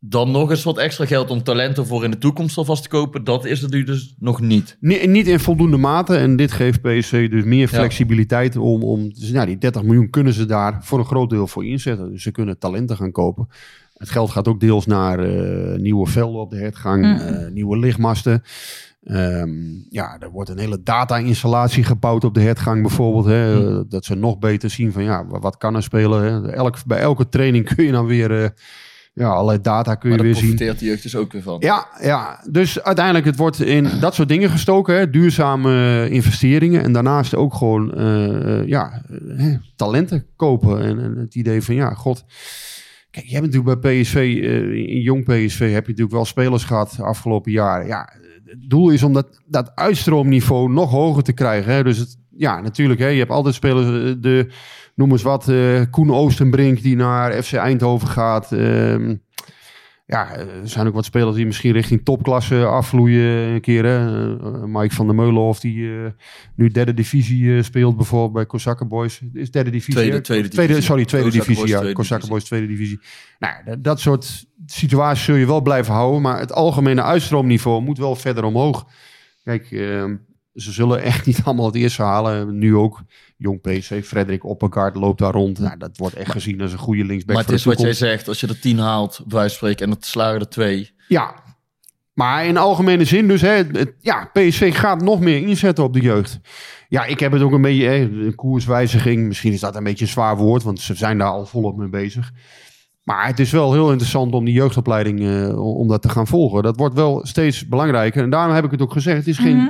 [0.04, 3.24] dan nog eens wat extra geld om talenten voor in de toekomst alvast te kopen.
[3.24, 4.76] Dat is er nu dus nog niet.
[4.80, 6.16] Ni- niet in voldoende mate.
[6.16, 8.82] En dit geeft PSV dus meer flexibiliteit om...
[8.82, 12.10] om dus, nou, die 30 miljoen kunnen ze daar voor een groot deel voor inzetten.
[12.10, 13.48] Dus ze kunnen talenten gaan kopen.
[13.96, 17.04] Het geld gaat ook deels naar eh, nieuwe velden op de hertgang.
[17.04, 17.16] Mm.
[17.18, 18.42] eh, nieuwe lichtmasten.
[19.04, 19.50] Ehm,
[19.90, 23.24] ja, er wordt een hele data-installatie gebouwd op de hertgang bijvoorbeeld.
[23.24, 23.68] Hè, Mm.
[23.78, 26.22] eh, Dat ze nog beter zien van ja, wa- wat kan er spelen.
[26.22, 26.50] Hè.
[26.52, 28.42] Elk, bij elke training kun je dan weer...
[28.42, 28.48] eh,
[29.14, 30.56] ja, allerlei data kun je Maar daar weer zien.
[30.56, 31.56] profiteert de jeugd dus ook weer van.
[31.60, 34.94] Ja, ja, dus uiteindelijk het wordt in dat soort dingen gestoken.
[34.94, 35.10] Hè?
[35.10, 36.82] Duurzame investeringen.
[36.82, 39.02] En daarnaast ook gewoon eh, eh, ja,
[39.76, 40.82] talenten kopen.
[40.82, 42.24] En, en het idee van ja, god.
[43.10, 46.64] Kijk, je hebt natuurlijk bij PSV, eh, in jong PSV heb je natuurlijk wel spelers
[46.64, 47.86] gehad de afgelopen jaren.
[47.86, 48.12] Ja,
[48.44, 51.72] het doel is om dat, dat uitstroomniveau nog hoger te krijgen.
[51.72, 51.82] Hè?
[51.82, 54.48] Dus het, ja, natuurlijk, hè, je hebt altijd spelers, eh, de,
[54.94, 58.52] noem eens wat, eh, Koen Oostenbrink die naar FC Eindhoven gaat.
[58.52, 59.14] Ehm,
[60.06, 63.84] ja, er zijn ook wat spelers die misschien richting topklasse afvloeien een keer.
[63.84, 63.98] Hè?
[64.38, 65.90] Eh, Mike van der Meulenhof die
[66.56, 69.20] nu derde divisie speelt bijvoorbeeld bij Kozakken Boys.
[69.32, 69.92] Is derde divisie?
[69.94, 70.82] Tweede- tweede divisie.
[70.82, 71.54] Sorry, tweede divisie.
[71.54, 72.30] Boys, Ja, tweede Kozakken divisie.
[72.30, 73.00] Boys tweede divisie.
[73.38, 76.22] Nou, dat, dat soort situaties zul je wel blijven houden.
[76.22, 78.86] Maar het algemene uitstroomniveau moet wel verder omhoog.
[79.44, 80.04] Kijk, eh,
[80.54, 82.58] ze zullen echt niet allemaal het eerste halen.
[82.58, 83.02] Nu ook
[83.36, 84.04] jong PC.
[84.04, 85.58] Frederik Oppergaard loopt daar rond.
[85.58, 87.92] Nou, dat wordt echt gezien als een goede linksback Maar het is de wat jij
[87.92, 88.28] zegt.
[88.28, 90.90] Als je er 10 haalt, bij wijze van spreken, en het slagen er twee.
[91.08, 91.34] Ja,
[92.12, 96.00] maar in algemene zin dus, hè, het, ja, PSV gaat nog meer inzetten op de
[96.00, 96.40] jeugd.
[96.88, 100.04] Ja, ik heb het ook een beetje, hè, een koerswijziging, misschien is dat een beetje
[100.04, 102.32] een zwaar woord, want ze zijn daar al volop mee bezig.
[103.02, 106.62] Maar het is wel heel interessant om die jeugdopleiding, eh, om dat te gaan volgen.
[106.62, 108.22] Dat wordt wel steeds belangrijker.
[108.22, 109.68] En daarom heb ik het ook gezegd, het is geen Mhm.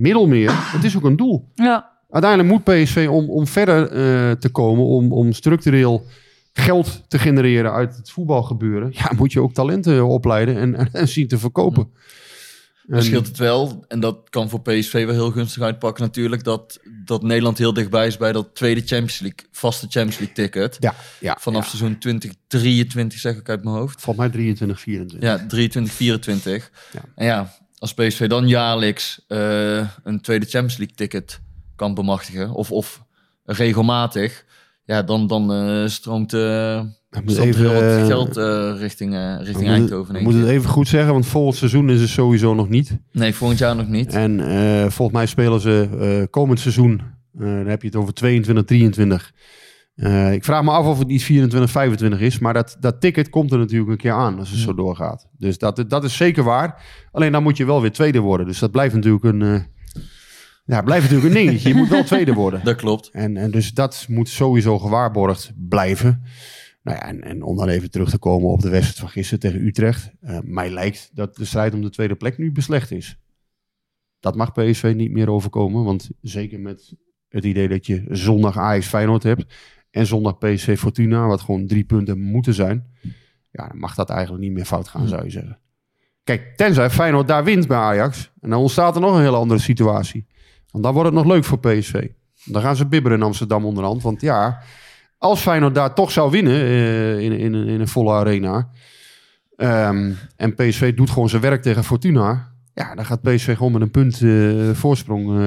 [0.00, 1.48] Meer, het is ook een doel.
[1.54, 1.90] Ja.
[2.10, 6.06] Uiteindelijk moet PSV om, om verder eh, te komen, om, om structureel
[6.52, 8.88] geld te genereren uit het voetbalgebeuren.
[8.92, 11.88] Ja, moet je ook talenten opleiden en, en, en zien te verkopen.
[12.86, 16.44] Dan En- scheelt het wel, en dat kan voor PSV wel heel gunstig uitpakken natuurlijk,
[16.44, 20.76] dat, dat Nederland heel dichtbij is bij dat tweede Champions League, vaste Champions League ticket.
[20.80, 21.68] Ja, ja, Vanaf ja.
[21.68, 24.00] seizoen 2023 zeg ik uit mijn hoofd.
[24.00, 25.28] Volgens mij 23, 24.
[25.28, 26.70] Ja, 23, 24.
[26.92, 27.00] Ja.
[27.14, 31.40] En ja, als PSV dan jaarlijks eh, een tweede Champions League ticket
[31.76, 33.02] kan bemachtigen, of, of
[33.44, 34.44] regelmatig,
[34.84, 38.36] ja, dan, dan eh, stroomt, moet stroomt even, heel wat geld
[38.78, 40.14] richting, we richting Eindhoven.
[40.14, 40.26] Ik.
[40.26, 42.98] het even goed zeggen, want volgend seizoen is het sowieso nog niet.
[43.12, 44.12] Nee, volgend jaar nog niet.
[44.12, 44.40] En
[44.92, 49.32] volgens mij spelen ze komend seizoen, dan heb je het over 22, 23.
[49.94, 53.28] Eh, ik vraag me af of het niet 24, 25 is, maar dat, dat ticket
[53.28, 55.28] komt er natuurlijk een keer aan als het zo doorgaat.
[55.38, 56.82] Dus dat, dat is zeker waar.
[57.12, 58.46] Alleen dan moet je wel weer tweede worden.
[58.46, 59.62] Dus dat blijft natuurlijk een, eh,
[60.64, 61.68] ja, blijft natuurlijk een dingetje.
[61.68, 62.64] Je moet wel tweede worden.
[62.64, 63.08] Dat klopt.
[63.12, 66.22] En, en dus dat moet sowieso gewaarborgd blijven.
[66.82, 69.40] Nou ja, en, en om dan even terug te komen op de wedstrijd van gisteren
[69.40, 70.12] tegen Utrecht.
[70.20, 73.18] eh, mij lijkt dat de strijd om de tweede plek nu beslecht is.
[74.20, 75.84] Dat mag PSV niet meer overkomen.
[75.84, 76.94] Want zeker met
[77.28, 79.54] het idee dat je zondag Ajax Feyenoord hebt.
[79.90, 82.86] En zondag PSV Fortuna, wat gewoon drie punten moeten zijn.
[83.50, 85.58] Ja, dan mag dat eigenlijk niet meer fout gaan, zou je zeggen.
[86.24, 88.30] Kijk, tenzij Feyenoord daar wint bij Ajax.
[88.40, 90.26] En dan ontstaat er nog een hele andere situatie.
[90.70, 92.08] Want dan wordt het nog leuk voor PSV.
[92.44, 94.02] Dan gaan ze bibberen in Amsterdam onderhand.
[94.02, 94.62] Want ja,
[95.18, 98.70] als Feyenoord daar toch zou winnen eh, in, in, in een volle arena.
[99.56, 102.52] ehm, en PSV doet gewoon zijn werk tegen Fortuna.
[102.74, 105.38] Ja, dan gaat PSV gewoon met een punt eh, voorsprong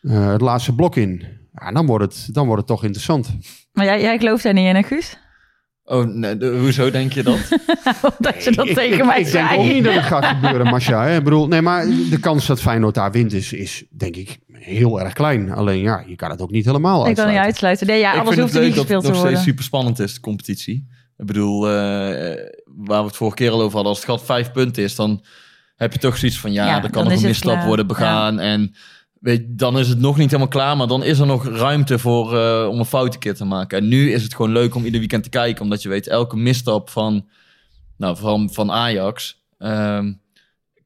[0.00, 1.39] eh, het laatste blok in.
[1.60, 3.28] Ja, dan wordt het, dan wordt het toch interessant.
[3.72, 5.16] Maar jij, jij gelooft daar niet in, hè, Guus?
[5.84, 7.38] Oh, nee, de- hoezo denk je dat?
[8.18, 9.58] dat je dat tegen ik, mij ik denk zei.
[9.58, 11.04] ook niet dat het gaat gebeuren, Masha.
[11.04, 11.16] hè.
[11.16, 15.00] Ik bedoel, nee, maar de kans dat Feyenoord daar wint is, is denk ik heel
[15.00, 15.50] erg klein.
[15.52, 17.34] Alleen ja, je kan het ook niet helemaal Ik kan uitsluiten.
[17.36, 17.86] niet uitsluiten.
[17.86, 19.26] Nee, ja, ik alles vind hoeft het er niet leuk dat gespeeld het te nog
[19.28, 19.50] steeds worden.
[19.52, 20.86] super spannend is, de competitie.
[21.16, 21.72] Ik bedoel, eh,
[22.64, 25.24] waar we het vorige keer al over hadden, als het gat vijf punten is, dan
[25.76, 27.66] heb je toch zoiets van, ja, Ja, er kan nog een misstap klaar.
[27.66, 28.38] worden begaan.
[28.38, 28.74] En
[29.20, 32.38] weet, dan is het nog niet helemaal klaar, maar dan is er nog ruimte voor,
[32.38, 33.78] eh, om een foutje te maken.
[33.78, 36.36] En nu is het gewoon leuk om ieder weekend te kijken, omdat je weet, elke
[36.36, 37.28] misstap van,
[37.96, 40.12] nou, van, van Ajax ehm,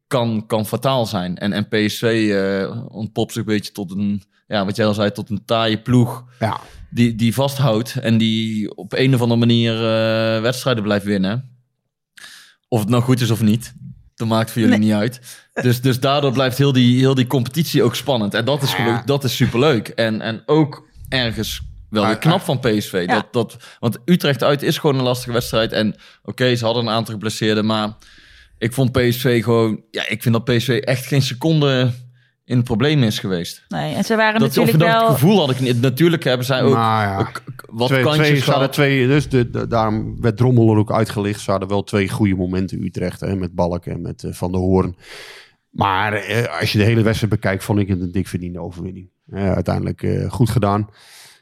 [0.07, 1.39] kan, kan fataal zijn.
[1.39, 5.13] En, en PSV eh, ontpopt zich een beetje tot een, ja, wat jij al zei,
[5.13, 9.75] tot een taaie ploeg Ja, die, die vasthoudt en die op een of andere manier
[9.75, 11.53] eh, wedstrijden blijft winnen.
[12.69, 13.75] Of het nou goed is of niet,
[14.15, 15.21] dat maakt voor jullie niet uit.
[15.53, 18.35] Dus, dus daardoor blijft heel die, heel die competitie ook spannend.
[18.35, 19.03] En dat is, Ja.
[19.05, 19.89] dat is superleuk.
[19.89, 23.05] En, en ook ergens wel weer knap van PSV.
[23.07, 23.15] Ja.
[23.15, 25.73] Dat, dat, want Utrecht uit is gewoon een lastige wedstrijd.
[25.73, 27.93] En oké, ze hadden een aantal geblesseerden, maar
[28.59, 29.83] ik vond PSV gewoon...
[29.91, 31.93] Ja, ik vind dat PSV echt geen seconde
[32.45, 33.65] in het probleem is geweest.
[33.69, 35.11] Nee, en ze waren Dat, of natuurlijk dat wel...
[35.13, 35.81] gevoel had ik niet.
[35.81, 38.73] Natuurlijk hebben zij ook ja, k- wat twee, kantjes twee, gehad.
[38.73, 41.41] twee, dus de, de- daarom werd Drommel er ook uitgelicht.
[41.41, 44.61] Ze hadden wel twee goede momenten Utrecht, hè, met Balk en met eh, Van der
[44.61, 44.97] Hoorn.
[45.71, 49.09] Maar eh, als je de hele wedstrijd bekijkt, vond ik het een dik verdiende overwinning.
[49.31, 50.89] Eh, uiteindelijk eh, goed gedaan.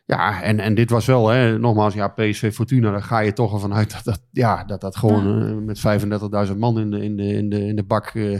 [0.07, 3.53] Ja, en, en dit was wel, hè, nogmaals, ja, PSV Fortuna, daar ga je toch
[3.53, 5.79] ervan uit dat dat, ja, dat, dat gewoon met
[6.51, 8.38] 35.000 man in de, in de, in de, in de bak eh,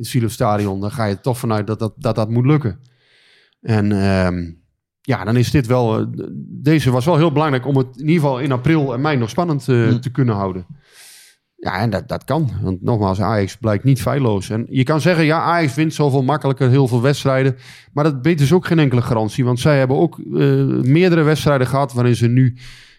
[0.00, 2.80] het Philips Stadion, daar ga je toch vanuit dat dat, dat, dat moet lukken.
[3.60, 4.50] En ehm,
[5.00, 6.06] ja, dan is dit wel, eh,
[6.62, 9.30] deze was wel heel belangrijk om het in ieder geval in april en mei nog
[9.30, 10.00] spannend eh, Mm.
[10.00, 10.66] te kunnen houden.
[11.56, 12.50] Ja, en dat, dat kan.
[12.62, 14.50] Want nogmaals, Ajax blijkt niet feilloos.
[14.50, 17.56] En je kan zeggen, ja, Ajax wint zoveel makkelijker heel veel wedstrijden.
[17.92, 19.44] Maar dat biedt dus ook geen enkele garantie.
[19.44, 22.56] Want zij hebben ook eh, meerdere wedstrijden gehad waarin ze nu...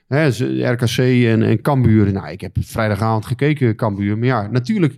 [0.08, 0.28] Hè,
[0.72, 2.12] RKC en, en Cambuur.
[2.12, 4.18] Nou, ik heb vrijdagavond gekeken, Cambuur.
[4.18, 4.98] Maar ja, natuurlijk,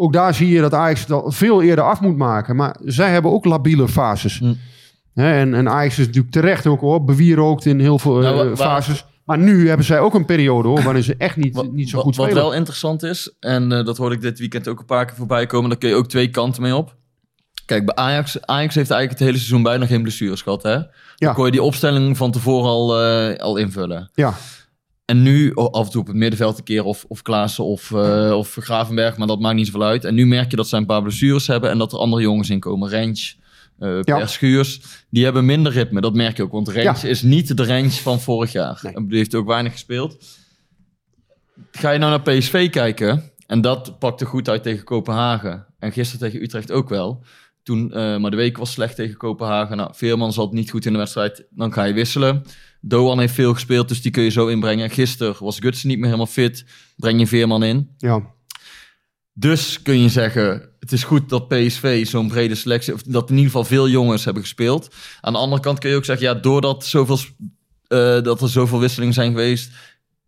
[0.00, 2.56] ook daar zie je dat Ajax het al veel eerder af moet maken.
[2.56, 4.38] Maar zij hebben ook labiele fases.
[4.38, 4.52] Hm.
[5.14, 9.04] En, en Ajax is natuurlijk terecht ook hoor, bewierookt in heel veel eh, Nou, fases.
[9.24, 11.96] Maar nu hebben zij ook een periode hoor, waarin ze echt niet, Wat, niet zo
[11.96, 12.42] wat- goed wat spelen.
[12.44, 15.46] wel interessant is, en eh, dat hoorde ik dit weekend ook een paar keer voorbij
[15.46, 16.96] komen, daar kun je ook twee kanten mee op.
[17.66, 20.78] Kijk, bij Ajax, Ajax heeft eigenlijk het hele seizoen bijna geen blessures gehad, hè?
[21.16, 24.10] Dan kon je die opstelling van tevoren al, eh, al invullen.
[24.14, 24.34] Ja,
[25.08, 28.32] En nu af en toe op het middenveld een keer of, of Klaassen of, eh,
[28.36, 30.04] of Gravenberg, maar dat maakt niet zoveel uit.
[30.04, 32.50] En nu merk je dat zij een paar blessures hebben en dat er andere jongens
[32.50, 32.88] in komen.
[32.88, 33.38] Rens,
[33.78, 34.02] Ja.
[34.02, 36.00] Per Schuurs, die hebben minder ritme.
[36.00, 37.08] Dat merk je ook, want Rens Ja.
[37.08, 38.80] is niet de Rens van vorig jaar.
[38.82, 39.06] Nee.
[39.08, 40.24] Die heeft ook weinig gespeeld.
[41.72, 45.66] Ga je nou naar PSV kijken, en dat pakte goed uit tegen Kopenhagen.
[45.78, 47.24] En gisteren tegen Utrecht ook wel.
[47.62, 49.76] Toen, eh, maar de week was slecht tegen Kopenhagen.
[49.76, 51.46] Nou, Veerman zat niet goed in de wedstrijd.
[51.50, 52.42] Dan ga je wisselen.
[52.80, 54.90] Doan heeft veel gespeeld, dus die kun je zo inbrengen.
[54.90, 56.64] Gisteren was Gutsen niet meer helemaal fit.
[56.96, 57.94] Breng je Veerman in.
[57.98, 58.36] ja.
[59.40, 62.94] Dus kun je zeggen, het is goed dat PSV zo'n brede selectie...
[62.94, 64.94] Of dat in ieder geval veel jongens hebben gespeeld.
[65.20, 66.26] Aan de andere kant kun je ook zeggen...
[66.26, 67.18] Ja, doordat zoveel,
[67.86, 69.70] eh, dat er zoveel wisselingen zijn geweest...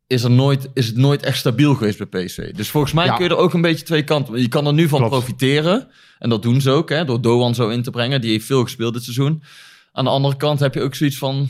[0.06, 2.52] Is, er nooit, is het nooit echt stabiel geweest bij PSV.
[2.54, 3.14] Dus volgens mij Ja.
[3.16, 4.40] kun je er ook een beetje twee kanten...
[4.40, 5.14] Je kan er nu van Klopt.
[5.14, 5.88] profiteren.
[6.18, 8.20] En dat doen ze ook, hè, door Doan zo in te brengen.
[8.20, 9.42] Die heeft veel gespeeld dit seizoen.
[9.92, 11.48] Aan de andere kant heb je ook zoiets van...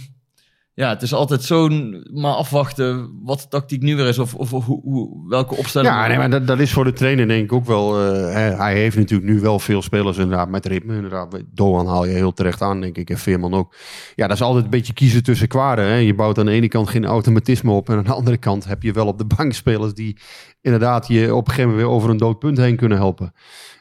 [0.80, 2.06] Ja, het is altijd zo'n...
[2.12, 4.18] Maar afwachten wat de tactiek nu weer is.
[4.18, 5.94] Of, of, hoe, welke opstelling...
[5.94, 8.00] Ja, nee, maar dat, dat is voor de trainer denk ik ook wel.
[8.00, 10.94] eh, hij, heeft natuurlijk nu wel veel spelers inderdaad met ritme.
[10.94, 13.10] Inderdaad, Doan haal je heel terecht aan, denk ik.
[13.10, 13.74] En Veerman ook.
[14.14, 16.04] Ja, dat is altijd een beetje kiezen tussen kwaden.
[16.04, 17.88] Je bouwt aan de ene kant geen automatisme op.
[17.88, 20.16] En aan de andere kant heb je wel op de bank spelers die
[20.60, 23.32] inderdaad je op een gegeven moment weer over een dood punt heen kunnen helpen.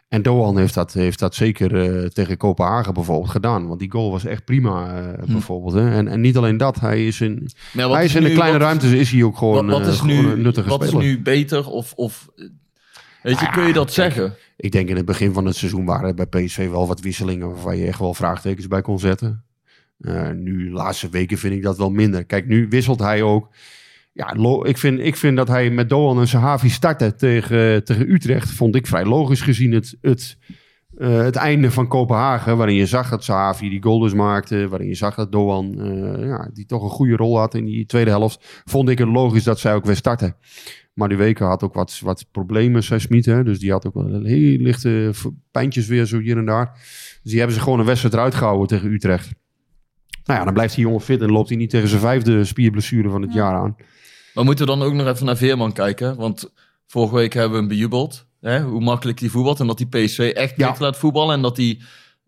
[0.10, 3.68] En Doan heeft dat, heeft dat zeker eh, tegen Kopenhagen bijvoorbeeld gedaan.
[3.68, 5.74] Want die goal was echt prima, eh, bijvoorbeeld.
[5.74, 5.92] Hè.
[5.92, 9.12] En, en niet alleen dat, hij is in, hij is in de kleine ruimtes is
[9.12, 11.68] hij ook gewoon, wat, wat eh, is gewoon nu, een nuttige wat is nu beter?
[11.68, 12.30] Of, of
[13.24, 14.36] weet je, Ah, kun je dat kijk, zeggen?
[14.56, 17.48] Ik denk in het begin van het seizoen waren er bij PSV wel wat wisselingen
[17.48, 19.44] waarvan je echt wel vraagtekens bij kon zetten.
[20.36, 22.26] Nu, laatste weken vind ik dat wel minder.
[22.26, 23.50] Kijk, nu wisselt hij ook.
[24.12, 28.52] Ja, ik, vind, ik vind dat hij met Doan en Sahavi startte tegen, tegen Utrecht.
[28.52, 30.38] Vond ik vrij logisch gezien het, het,
[30.98, 32.58] eh, het einde van Kopenhagen.
[32.58, 34.68] Waarin je zag dat Sahavi die goal dus maakte.
[34.68, 37.86] Waarin je zag dat Doan eh, ja, die toch een goede rol had in die
[37.86, 38.62] tweede helft.
[38.66, 40.36] Vond ik het logisch dat zij ook weer starten.
[40.94, 43.24] Maar die weken had ook wat, wat problemen, zei Smit.
[43.24, 45.12] Dus die had ook wel heel lichte
[45.52, 46.72] pijntjes weer zo hier en daar.
[47.22, 49.32] Dus die hebben ze gewoon een wedstrijd eruit gehouden tegen Utrecht.
[50.24, 53.10] Nou ja, dan blijft die jongen fit en loopt hij niet tegen zijn vijfde spierblessure
[53.10, 53.76] van het jaar aan.
[54.34, 56.16] Maar moeten we dan ook nog even naar Veerman kijken?
[56.16, 56.52] Want
[56.88, 58.26] vorige week hebben we hem bejubeld.
[58.42, 58.62] Hè?
[58.62, 59.60] Hoe makkelijk die voetbalt.
[59.60, 60.76] En dat die PSV echt Ja.
[60.80, 61.36] laat voetballen.
[61.36, 61.80] En dat hij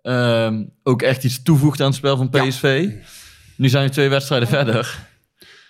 [0.01, 2.45] ehm, ook echt iets toevoegt aan het spel van Ja.
[2.47, 2.89] PSV.
[3.55, 4.99] Nu zijn we twee wedstrijden verder.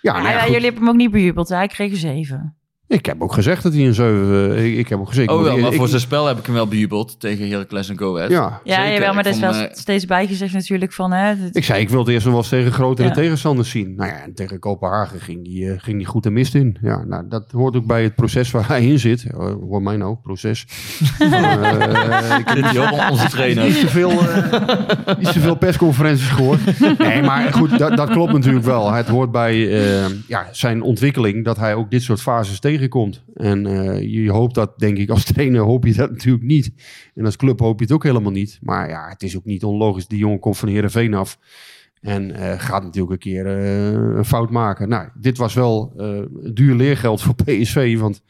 [0.02, 1.48] Ja, Ja, nou ja, jullie hebben hem ook niet bejubeld.
[1.48, 2.56] Hij kreeg een 7.
[2.92, 4.64] Ik heb ook gezegd dat hij een 7...
[4.64, 5.28] Ik, ik heb ook gezegd...
[5.28, 7.20] Oh wel, maar ik- voor zijn spel heb ik hem wel bejubeld.
[7.20, 8.30] Tegen Heracles en Go Ahead.
[8.30, 11.12] Ja, Ja, jawel, maar er is wel eh, steeds bijgezegd natuurlijk van...
[11.12, 13.14] Hè, ik zei, ik wil het eerst nog wel eens tegen grotere Ja.
[13.14, 13.94] tegenstanders zien.
[13.94, 16.76] Nou ja, en tegen Kopenhagen ging die, eh, ging die goed de mist in.
[16.82, 19.24] Ja, nou, dat hoort ook bij het proces waar hij in zit.
[19.68, 20.64] Hoor mij nou, proces.
[21.18, 23.64] Eh, ik Dit hier ook onze trainer.
[23.64, 26.60] niet te veel, eh, niet te veel persconferenties gehoord.
[26.98, 28.92] Nee, maar goed, dat, dat klopt natuurlijk wel.
[28.92, 33.24] Het hoort bij eh, ja, zijn ontwikkeling dat hij ook dit soort fases tegenkomt.
[33.34, 36.72] En eh, je hoopt dat, denk ik, als trainer hoop je dat natuurlijk niet.
[37.14, 38.58] En als club hoop je het ook helemaal niet.
[38.62, 40.06] Maar ja, het is ook niet onlogisch.
[40.06, 41.38] Die jongen komt van Heerenveen af.
[42.00, 44.88] En eh, gaat natuurlijk een keer eh, een fout maken.
[44.88, 45.92] Nou, dit was wel
[46.54, 47.98] duur leergeld voor PSV.
[47.98, 48.22] Want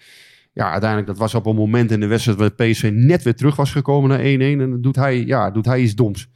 [0.52, 3.56] ja, uiteindelijk, dat was op een moment in de wedstrijd waar PSV net weer terug
[3.56, 4.60] was gekomen naar 1-1.
[4.60, 6.28] En dan doet hij, ja, doet hij iets doms.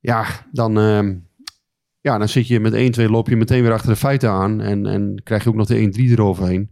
[0.00, 1.14] Ja, dan, ehm,
[2.00, 4.60] Ja, dan zit je met 1-2, loop je meteen weer achter de feiten aan.
[4.60, 6.70] En, en krijg je ook nog de 1-3 eroverheen.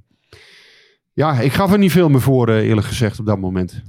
[1.13, 3.83] Ja, ik gaf er niet veel meer voor, eh, eerlijk gezegd, op dat moment.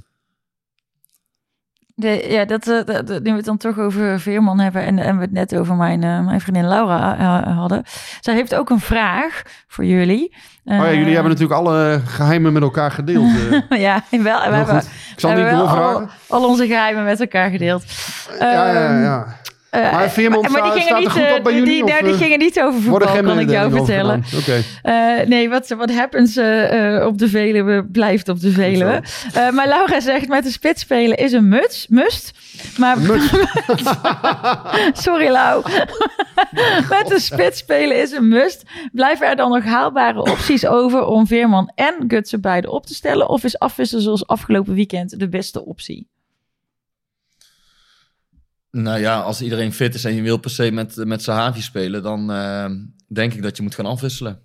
[1.94, 5.16] De, ja, dat, eh, dat, nu we het dan toch over Veerman hebben en, en
[5.16, 7.16] we het net over mijn, eh, mijn vriendin Laura
[7.54, 7.82] hadden.
[8.20, 10.36] Zij heeft ook een vraag voor jullie.
[10.64, 13.30] Oh ja, jullie hebben natuurlijk alle geheimen met elkaar gedeeld.
[13.68, 14.48] ja, wel.
[14.50, 14.76] We hebben.
[14.76, 14.84] Ik
[15.16, 17.84] zal we niet hebben wel al, al onze geheimen met elkaar gedeeld.
[18.38, 19.40] Ja, ja, Ehm, ja.
[19.72, 21.84] Eh, Maar Veerman maar die gingen staat er niet, goed eh, op bij die- jullie,
[21.84, 24.24] of, die eh, gingen niet over voetbal, kan ik jou vertellen.
[25.28, 29.02] nee, wat, wat happens eh, op de Veluwe blijft op de Veluwe.
[29.52, 32.30] Maar Laura zegt met de spits spelen is een muts, must.
[32.78, 32.96] Maar
[34.92, 35.62] sorry Lau.
[36.96, 38.62] met de spits spelen is een must.
[38.92, 43.28] Blijven er dan nog haalbare opties over om Veerman en Gutsen beide op te stellen?
[43.28, 46.08] Of is afwisselen zoals afgelopen weekend de beste optie?
[48.72, 52.02] Nou ja, als iedereen fit is en je wil per se met, met Sahavi spelen,
[52.02, 52.70] dan eh,
[53.08, 54.40] denk ik dat je moet gaan afwisselen.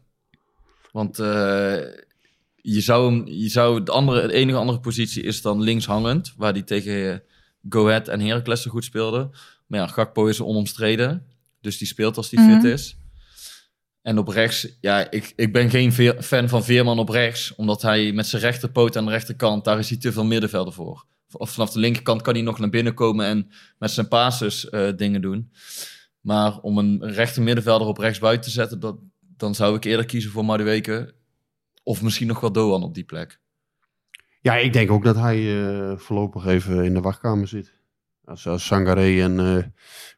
[0.91, 1.75] Want eh,
[2.55, 6.34] je zou, hem- je zou de, andere, de enige andere positie is dan links hangend,
[6.38, 7.23] waar die tegen
[7.69, 9.30] Go Ahead en Heracles zo goed speelde.
[9.67, 11.25] Maar ja, Gakpo is onomstreden,
[11.61, 12.53] dus die speelt als die Mhm.
[12.53, 12.97] fit is.
[14.01, 17.82] En op rechts, ja, ik, ik ben geen veer- fan van Veerman op rechts, omdat
[17.82, 21.05] hij met zijn rechterpoot aan de rechterkant, daar is hij te veel middenvelder voor.
[21.32, 24.89] Of vanaf de linkerkant kan hij nog naar binnen komen en met zijn passes eh,
[24.95, 25.51] dingen doen.
[26.21, 30.05] Maar om een rechter middenvelder op rechts buiten te zetten, dat, dan zou ik eerder
[30.05, 31.15] kiezen voor Madueke.
[31.84, 33.39] Of misschien nog wel Doan op die plek.
[34.41, 37.73] Ja, ik denk ook dat hij eh, voorlopig even in de wachtkamer zit.
[38.23, 39.63] Als, als Sangaré en eh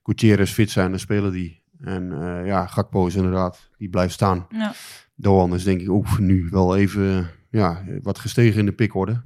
[0.04, 1.62] Gutierrez fit zijn, dan spelen die.
[1.80, 4.48] En eh, ja, Gakpo is inderdaad, die blijft staan.
[4.50, 4.74] Ja.
[5.16, 9.24] Doan is denk ik ook nu wel even ja, wat gestegen in de pikorde.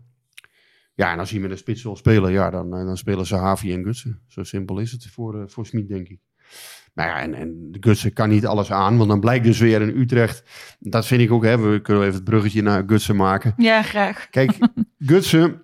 [0.96, 3.36] Ja, en als hij met een spits wil spelen, ja, dan, eh, dan spelen ze
[3.36, 4.20] Havi en Gutsen.
[4.28, 6.20] Zo simpel is het voor, eh, voor Smit, denk ik.
[6.94, 9.82] Nou ja, en, en de Gutsen kan niet alles aan, want dan blijkt dus weer
[9.82, 10.44] in Utrecht.
[10.80, 13.54] Dat vind ik ook, hè, we kunnen even het bruggetje naar Gutsen maken.
[13.58, 14.28] Ja, graag.
[14.30, 14.58] Kijk,
[14.98, 15.64] Gutsen,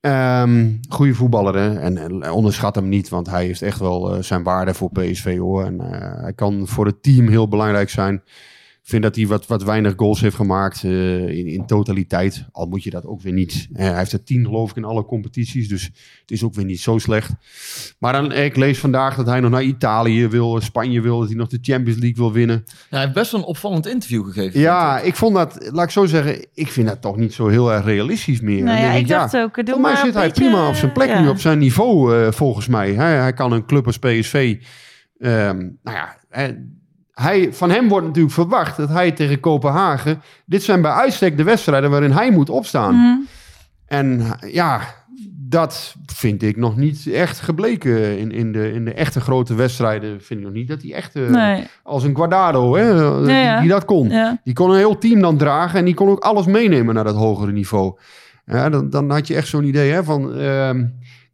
[0.00, 1.78] ehm goede voetballer hè?
[1.78, 5.38] En, en onderschat hem niet, want hij heeft echt wel eh, zijn waarde voor PSV
[5.38, 5.64] hoor.
[5.64, 5.80] En
[6.22, 8.22] hij kan voor het team heel belangrijk zijn.
[8.88, 12.44] Ik vind dat hij wat, wat weinig goals heeft gemaakt eh, in, in totaliteit.
[12.52, 13.68] Al moet je dat ook weer niet.
[13.72, 15.84] Eh, hij heeft er tien geloof ik in alle competities, dus
[16.20, 17.30] het is ook weer niet zo slecht.
[17.98, 21.36] Maar dan, ik lees vandaag dat hij nog naar Italië wil, Spanje wil, dat hij
[21.36, 22.64] nog de Champions League wil winnen.
[22.66, 24.60] Ja, hij heeft best wel een opvallend interview gegeven.
[24.60, 25.16] Ja, ik.
[25.16, 28.40] vond dat, laat ik zo zeggen, ik vind dat toch niet zo heel erg realistisch
[28.40, 28.64] meer.
[28.64, 31.20] Nou ja, ik dacht ook, doe maar zit hij beetje, prima op zijn plek ja.
[31.20, 32.92] nu, op zijn niveau eh, volgens mij.
[32.92, 34.56] Hij, hij kan een club als PSV...
[35.18, 36.16] ehm, nou ja,
[37.18, 40.22] hij, van hem wordt natuurlijk verwacht dat hij tegen Kopenhagen...
[40.44, 42.94] Dit zijn bij uitstek de wedstrijden waarin hij moet opstaan.
[42.94, 43.16] Mhm.
[43.86, 44.80] En ja,
[45.34, 50.22] dat vind ik nog niet echt gebleken in, in, de, in de echte grote wedstrijden.
[50.22, 53.60] Vind ik nog niet dat hij echt eh, Nee, als een Guardado, hè, die, ja.
[53.60, 54.08] die dat kon.
[54.08, 54.40] ja.
[54.44, 57.16] Die kon een heel team dan dragen en die kon ook alles meenemen naar dat
[57.16, 57.98] hogere niveau.
[58.44, 60.34] Dan, dan had je echt zo'n idee hè, van...
[60.34, 60.84] ehm,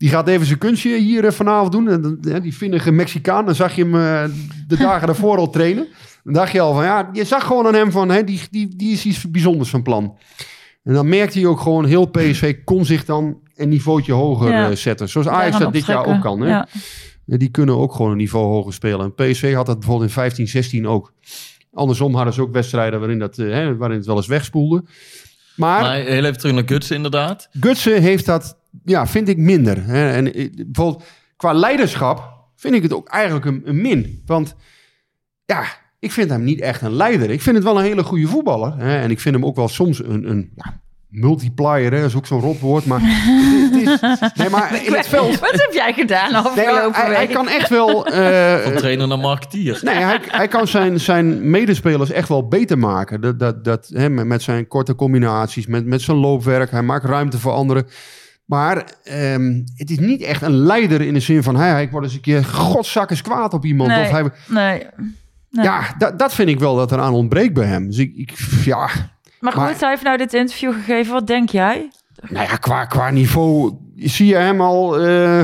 [0.05, 1.89] die gaat even zijn kunstje hier eh, vanavond doen.
[1.89, 4.37] En, die vinnige Mexicaan, dan zag je hem eh,
[4.69, 5.89] de dagen daarvoor al trainen.
[6.25, 8.11] Dan dacht je al van, ja, je zag gewoon aan hem van...
[8.11, 10.17] Hè, die, die, die is iets bijzonders van plan.
[10.83, 14.71] En dan merkte hij ook gewoon, heel PSV kon zich dan een niveautje hoger Ja.
[14.71, 15.09] eh, zetten.
[15.09, 16.41] Zoals Ajax dat dit jaar ook kan.
[16.41, 16.49] Hè?
[16.49, 16.69] Ja.
[17.25, 19.01] Die kunnen ook gewoon een niveau hoger spelen.
[19.01, 21.13] En PSV had dat bijvoorbeeld in 15, 16 ook.
[21.73, 24.85] Andersom hadden ze ook wedstrijden waarin, dat, hè, waarin het wel eens wegspoelde.
[25.57, 27.49] Maar, Maar heel even terug naar Gutsen inderdaad.
[27.61, 29.85] Gutsen heeft dat, ja, vind ik minder.
[29.87, 30.11] Hè.
[30.13, 31.03] En eh, bijvoorbeeld
[31.37, 34.23] qua leiderschap vind ik het ook eigenlijk een, een min.
[34.27, 34.55] Want
[35.45, 35.65] ja,
[35.99, 37.31] ik vind hem niet echt een leider.
[37.31, 38.75] Ik vind het wel een hele goede voetballer.
[38.77, 38.97] Hè.
[38.99, 41.93] En ik vind hem ook wel soms een, een ja, multiplier.
[41.93, 41.99] Hè.
[42.01, 42.87] Dat is ook zo'n rotwoord.
[42.87, 43.01] Maar,
[43.71, 44.01] het is,
[44.35, 45.39] nee, maar in het veld...
[45.41, 48.07] Wat heb jij gedaan Nee, afgelopen hij, kan echt wel...
[48.07, 49.81] eh, Van trainer naar marketeer.
[49.83, 53.21] Nee, hij, hij kan zijn, zijn medespelers echt wel beter maken.
[53.21, 56.71] Dat, dat, dat, hè, met, met zijn korte combinaties, met, met zijn loopwerk.
[56.71, 57.87] Hij maakt ruimte voor anderen.
[58.45, 61.57] Maar ehm, het is niet echt een leider in de zin van...
[61.57, 63.89] Hij, ik word eens een keer godzakkers kwaad op iemand.
[63.91, 64.03] Nee.
[64.05, 64.83] Of hij, Nee.
[65.51, 65.65] Nee.
[65.65, 67.87] ja, dat, dat vind ik wel dat er aan ontbreekt bij hem.
[67.87, 68.33] Dus ik, ik
[68.65, 68.77] ja,
[69.41, 71.13] Maar goed, Maar- hij heeft nou dit interview gegeven.
[71.13, 71.91] Wat denk jij?
[72.29, 74.99] nou ja, qua, qua niveau zie je hem al...
[75.01, 75.41] eh,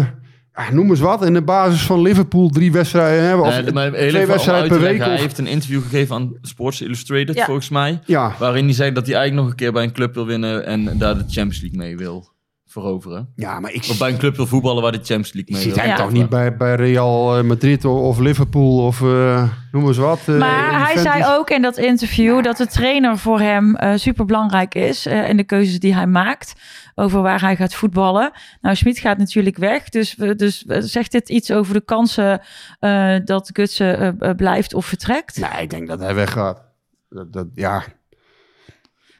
[0.54, 1.24] ja, noem eens wat.
[1.24, 3.46] In de basis van Liverpool drie wedstrijden hebben.
[3.46, 4.98] Of Nee, maar heel twee wedstrijden per week.
[4.98, 7.44] Hij heeft een interview gegeven aan Sports Illustrated, Ja.
[7.44, 8.00] volgens mij.
[8.04, 10.66] ja, Waarin hij zei dat hij eigenlijk nog een keer bij een club wil winnen
[10.66, 12.28] en daar de Champions League mee wil.
[12.72, 13.32] Veroveren.
[13.36, 15.74] Ja, maar ik Of bij een club wil voetballen waar de Champions League mee ziet
[15.74, 15.82] wil.
[15.82, 15.96] hem Ja.
[15.96, 20.20] toch niet bij, bij Real eh, Madrid of Liverpool of eh, noem eens wat.
[20.26, 24.24] eh, Maar hij zei ook in dat interview dat de trainer voor hem eh super
[24.24, 26.52] belangrijk is eh, in de keuzes die hij maakt
[26.94, 28.30] over waar hij gaat voetballen.
[28.60, 32.40] Nou, Smit gaat natuurlijk weg, dus, we- dus zegt dit iets over de kansen
[32.80, 35.40] eh, dat Gutsen blijft of vertrekt?
[35.40, 36.62] Nee, ik denk dat hij weggaat.
[37.08, 37.82] Dat, dat, ja,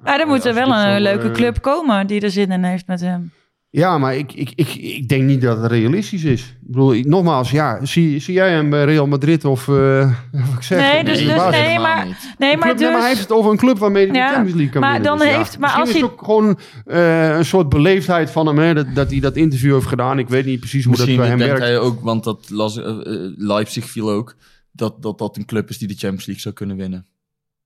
[0.04, 3.00] ja, er moet er wel een leuke club komen die er zin in heeft met
[3.00, 3.32] hem.
[3.70, 6.40] Ja, maar ik, ik, ik, ik denk niet dat het realistisch is.
[6.42, 9.68] Ik bedoel, ik- nogmaals, ja, zie, zie jij hem bij Real Madrid of...
[9.68, 9.74] eh
[10.32, 12.34] wat ik zeg, Nee, dus- dus nee, maar-.
[12.38, 12.90] Nee, maar club, nee, dus...
[12.90, 14.92] maar hij heeft het over een club waarmee hij Ja, de Champions League kan maar
[15.00, 15.08] winnen.
[15.18, 18.46] dan Dus heeft- maar misschien als is hij- ook gewoon eh, een soort beleefdheid van
[18.46, 20.18] hem, hè, dat, dat hij dat interview heeft gedaan.
[20.18, 21.68] Ik weet niet precies hoe Misschien dat bij hem denkt werkt.
[21.74, 24.36] hij ook, want dat las, eh, eh, Leipzig viel ook,
[24.72, 27.06] dat, dat dat een club is die de Champions League zou kunnen winnen.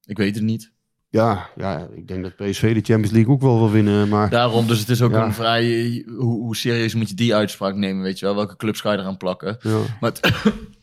[0.07, 0.73] Ik weet het niet.
[1.15, 4.31] Ja, ja, ik denk dat PSV de Champions League ook wel wil winnen, maar...
[4.31, 5.25] Daarom, dus het is ook Ja.
[5.25, 6.05] een vrij...
[6.19, 8.35] Hoe, hoe serieus moet je die uitspraak nemen, weet je wel?
[8.35, 9.57] Welke clubs ga je eraan plakken?
[9.61, 9.77] Ja.
[10.01, 10.13] Maar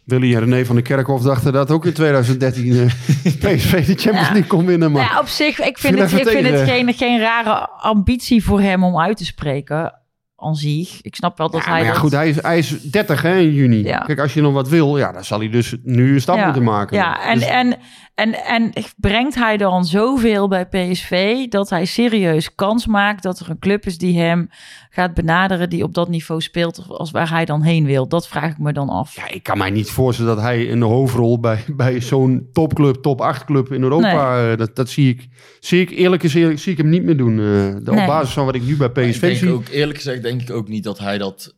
[0.04, 2.86] Willy en René van der Kerkhof dachten dat ook in 2013 eh,
[3.56, 4.34] PSV de Champions Ja.
[4.34, 4.92] League kon winnen.
[4.92, 8.44] Maar Nou ja, op zich, ik vind het, ik vind het geen, geen rare ambitie
[8.44, 9.96] voor hem om uit te spreken.
[10.36, 11.02] Aan zich.
[11.02, 11.76] Ik snap wel dat Ja, hij.
[11.78, 13.84] maar ja, dat- goed, hij is, hij is 30 hè, in juni.
[13.84, 13.98] Ja.
[13.98, 16.46] Kijk, als je nog wat wil, ja, dan zal hij dus nu een stap Ja.
[16.46, 16.98] moeten maken.
[16.98, 17.78] Ja, en, Dus- en,
[18.22, 23.50] en, en brengt hij dan zoveel bij PSV dat hij serieus kans maakt dat er
[23.50, 24.50] een club is die hem
[24.90, 28.08] gaat benaderen, die op dat niveau speelt, als waar hij dan heen wil?
[28.08, 29.16] Dat vraag ik me dan af.
[29.16, 33.22] ja, ik kan mij niet voorstellen dat hij een hoofdrol bij, bij zo'n topclub, top
[33.22, 35.28] 8 club in Europa, eh, dat, dat zie ik,
[35.60, 37.32] zie ik eerlijk gezegd zie ik hem niet meer doen.
[37.32, 37.46] eh,
[37.84, 38.00] de, Nee.
[38.02, 39.50] Op basis van wat ik nu bij ik PSV denk zie.
[39.50, 41.56] ook, eerlijk gezegd, denk ik ook niet dat hij dat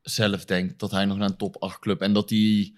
[0.00, 0.78] zelf denkt.
[0.78, 2.72] Dat hij nog naar een top 8 club en dat hij...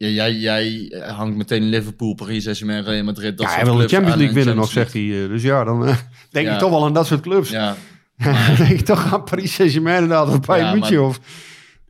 [0.00, 3.38] Ja, jij, jij hangt meteen Liverpool, Paris Saint-Germain, Real Madrid.
[3.38, 5.22] Dat ja, hij wil de Champions aan League een winnen nog, zegt hij.
[5.22, 5.96] eh, Dus ja, dan eh,
[6.30, 6.52] denk Ja.
[6.52, 7.50] ik toch wel aan dat soort clubs.
[7.50, 7.76] Ja,
[8.24, 11.20] dan denk ik toch aan Paris Saint-Germain inderdaad, of Bayern Ja, maar- Of...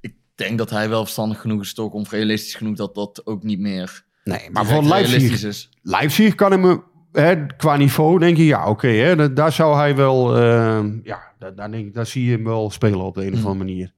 [0.01, 3.43] ik denk dat hij wel verstandig genoeg is, toch, of realistisch genoeg, dat dat ook
[3.43, 5.69] niet meer Nee, maar voor Leipzig, is.
[5.83, 6.83] Leipzig kan hem
[7.13, 11.55] hè, qua niveau denk je, ja, oké, hè, daar zou hij wel, eh, ja, daar,
[11.55, 13.49] daar, denk ik, daar zie je hem wel spelen op de een of Hmm.
[13.49, 13.93] andere manier.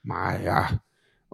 [0.00, 0.82] Maar ja,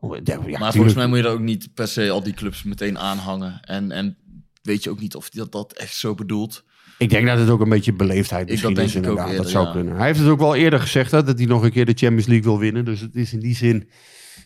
[0.00, 0.72] ja, ja maar tuurlijk.
[0.72, 3.60] volgens mij moet je er ook niet per se al die clubs meteen aanhangen.
[3.62, 4.16] En, en
[4.62, 6.64] weet je ook niet of dat, dat echt zo bedoelt.
[6.98, 9.36] ik denk dat het ook een beetje beleefdheid misschien dat is inderdaad.
[9.36, 9.72] dat zou ja.
[9.72, 9.96] kunnen.
[9.96, 12.26] Hij heeft het ook wel eerder gezegd hè, dat hij nog een keer de Champions
[12.26, 12.84] League wil winnen.
[12.84, 13.88] Dus het is in die zin,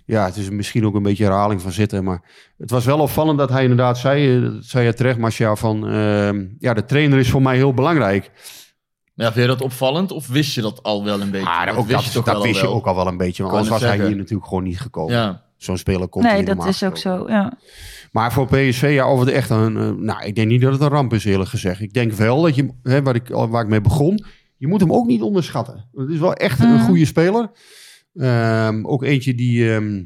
[0.07, 2.05] ja, het is misschien ook een beetje herhaling van zitten.
[2.05, 2.23] Maar
[2.59, 5.89] het was wel opvallend dat hij inderdaad zei, eh, dat zei je terecht, Marcia, van
[5.89, 8.31] ehm, ja, de trainer is voor mij heel belangrijk.
[9.21, 11.45] Maar ja, vind je dat opvallend of wist je dat al wel een beetje?
[11.47, 12.77] Maar dat ook wist dat, je toch dat wel wist al je wel.
[12.77, 13.43] ook al wel een beetje.
[13.43, 15.15] Kon anders was hij hier natuurlijk gewoon niet gekomen.
[15.15, 17.25] Ja, Zo'n speler komt Nee, hier dat is ook zo.
[17.29, 17.53] Ja.
[18.13, 19.77] Maar voor PSV, ja, of het echt een...
[19.77, 21.81] eh, nou, ik denk niet dat het een ramp is, eerlijk gezegd.
[21.81, 24.25] Ik denk wel dat je, hè, waar, ik, waar ik mee begon...
[24.57, 25.89] Je moet hem ook niet onderschatten.
[25.95, 26.85] Het is wel echt een Mhm.
[26.85, 27.51] goede speler.
[28.15, 30.03] Ehm, ook eentje die, ehm,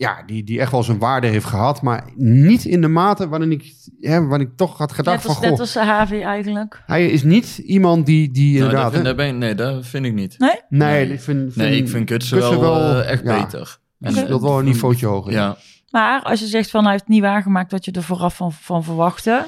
[0.00, 1.82] ja, die, die echt wel zijn waarde heeft gehad.
[1.82, 5.34] Maar niet in de mate waarin ik, hè, waarin ik toch had gedacht Net als,
[5.34, 5.42] van...
[5.42, 6.82] net Goh, als Havi eigenlijk.
[6.86, 8.92] hij is niet iemand die, die Nou, inderdaad...
[8.92, 10.38] dat vind, ben, nee, dat vind ik niet.
[10.38, 10.60] Nee?
[10.68, 11.12] nee, nee.
[11.12, 13.78] ik vind, Nee, ik vind Gutsen wel, eh, echt ja, beter.
[13.98, 15.32] Hij speelt wel een niveautje hoger.
[15.32, 15.56] Ja,
[15.90, 18.84] Maar als je zegt van hij heeft niet waargemaakt wat je er vooraf van, van
[18.84, 19.46] verwachtte.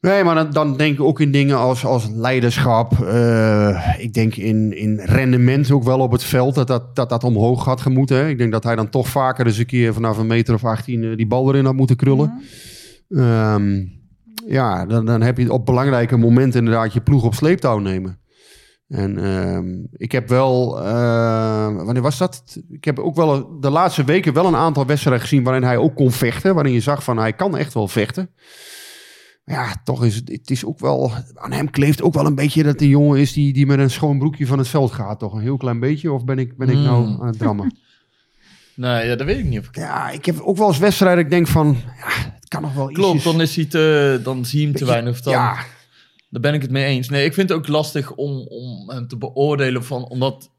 [0.00, 3.00] Nee, maar dan, dan denk ik ook in dingen als, als leiderschap.
[3.00, 7.24] eh, ik denk in, in rendement ook wel op het veld dat dat, dat, dat
[7.24, 8.28] omhoog had gemoeten.
[8.28, 11.04] Ik denk dat hij dan toch vaker eens een keer vanaf een meter of 18
[11.04, 12.40] eh, die bal erin had moeten krullen.
[13.08, 13.84] Ehm,
[14.46, 18.18] ja, dan, dan heb je op belangrijke momenten inderdaad je ploeg op sleeptouw nemen.
[18.88, 22.58] En ehm, ik heb wel, eh, wanneer was dat?
[22.70, 25.94] Ik heb ook wel de laatste weken wel een aantal wedstrijden gezien waarin hij ook
[25.94, 26.54] kon vechten.
[26.54, 28.30] Waarin je zag van hij kan echt wel vechten.
[29.50, 32.62] Ja, toch is het, het is ook wel, aan hem kleeft ook wel een beetje
[32.62, 35.18] dat de jongen is die, die met een schoon broekje van het veld gaat.
[35.18, 36.12] Toch een heel klein beetje?
[36.12, 37.20] Of ben ik, ben ik nou Mm.
[37.20, 37.76] aan het drammen?
[38.76, 39.76] nee, ja, dat weet ik niet of ik...
[39.76, 42.86] ja, ik heb ook wel eens wedstrijden ik denk van, ja, het kan nog wel
[42.86, 45.12] Klopt, ietsjes- dan, is hij te, dan zie je hem te weinig.
[45.12, 45.54] Of dan, Ja,
[46.30, 47.08] Daar ben ik het mee eens.
[47.08, 49.84] Nee, ik vind het ook lastig om, om hem te beoordelen.
[49.84, 50.50] Van, omdat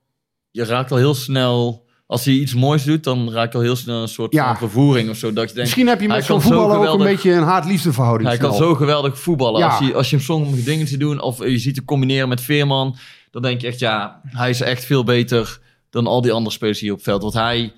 [0.51, 1.89] je raakt al heel snel...
[2.11, 4.47] Als hij iets moois doet, dan raakt al heel snel een soort Ja.
[4.47, 5.33] van vervoering of zo.
[5.33, 7.93] Dat je denkt, misschien heb je met zo'n zo voetballer ook een beetje een haat-liefde
[7.93, 8.29] verhouding.
[8.29, 9.59] Hij kan zo geweldig voetballen.
[9.59, 9.67] Ja.
[9.67, 12.41] Als, je, als je hem sommige dingen ziet doen, of je ziet hem combineren met
[12.41, 12.97] Veerman,
[13.31, 15.59] dan denk je echt, ja, hij is echt veel beter
[15.89, 17.21] dan al die andere spelers hier op het veld.
[17.21, 17.73] Want hij,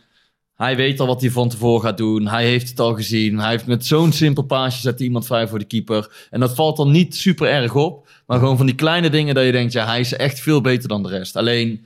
[0.56, 2.28] hij weet al wat hij van tevoren gaat doen.
[2.28, 3.40] Hij heeft het al gezien.
[3.40, 6.28] Hij heeft met zo'n simpel paasje zet hij iemand vrij voor de keeper.
[6.30, 8.08] En dat valt dan niet super erg op.
[8.28, 10.88] Maar gewoon van die kleine dingen dat je denkt, ja, hij is echt veel beter
[10.90, 11.36] dan de rest.
[11.36, 11.86] Alleen,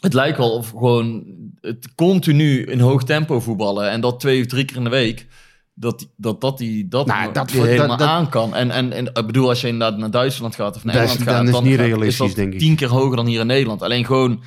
[0.00, 1.24] het lijkt wel of gewoon
[1.60, 5.26] het continu in hoog tempo voetballen en dat twee of drie keer in de week
[5.74, 8.54] dat dat, dat die dat, Nou, dat die helemaal dat- aan kan.
[8.54, 11.24] En, en, en ik bedoel, als je inderdaad naar Duitsland gaat of naar is- Engeland
[11.24, 12.58] dan gaat, is het niet gaat- realistisch, dat denk ik.
[12.58, 13.82] tien keer hoger dan hier in Nederland.
[13.82, 14.42] Alleen gewoon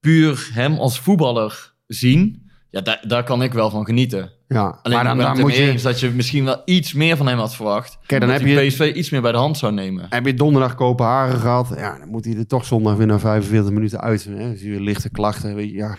[0.00, 2.41] puur hem als voetballer zien,
[2.72, 4.30] ja, daar, daar kan ik wel van genieten.
[4.48, 5.62] Ja, Alleen maar dan, dan moet je...
[5.70, 7.98] eens dat je misschien wel iets meer van hem had verwacht.
[8.06, 10.06] Kijk, dan heb je- PSV iets meer bij de hand zou nemen.
[10.08, 11.72] Heb je donderdag Kopenhagen gehad?
[11.76, 14.24] Ja, dan moet hij er toch zondag weer na 45 minuten uit.
[14.24, 14.50] Hè?
[14.50, 15.54] Dus weer lichte klachten.
[15.54, 15.96] Weet je, ja.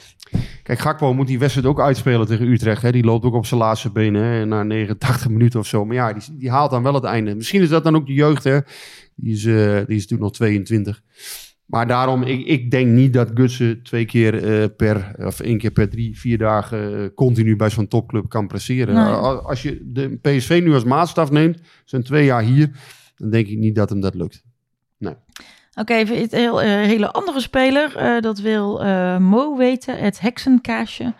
[0.63, 2.81] Kijk, Gakpo moet die wedstrijd ook uitspelen tegen Utrecht.
[2.81, 2.91] Hè?
[2.91, 4.45] Die loopt ook op zijn laatste benen hè?
[4.45, 5.85] na 89 minuten of zo.
[5.85, 7.35] Maar ja, die, die haalt dan wel het einde.
[7.35, 8.43] Misschien is dat dan ook de jeugd.
[8.43, 8.59] Hè?
[9.15, 11.01] Die, is, eh, die is natuurlijk nog 22.
[11.73, 15.71] Maar daarom, ik, ik denk niet dat Gutsen twee keer eh, per, of één keer
[15.71, 18.95] per drie, vier dagen eh, continu bij zo'n topclub kan presteren.
[18.95, 19.03] Nee.
[19.03, 22.69] Al- Als je de PSV nu als maatstaf neemt, zijn twee jaar hier,
[23.15, 24.43] dan denk ik niet dat hem dat lukt.
[25.75, 28.21] Oké, even een heel, eh, hele andere speler.
[28.21, 28.83] dat wil
[29.19, 31.13] Mo weten, het heksenkaasje.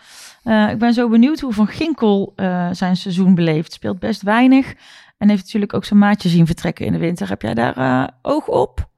[0.71, 2.33] Ik ben zo benieuwd hoe Van Ginkel
[2.71, 3.73] zijn seizoen beleeft.
[3.73, 4.73] Speelt best weinig
[5.17, 7.29] en heeft natuurlijk ook zijn maatje zien vertrekken in de winter.
[7.29, 8.91] Heb jij daar oog op?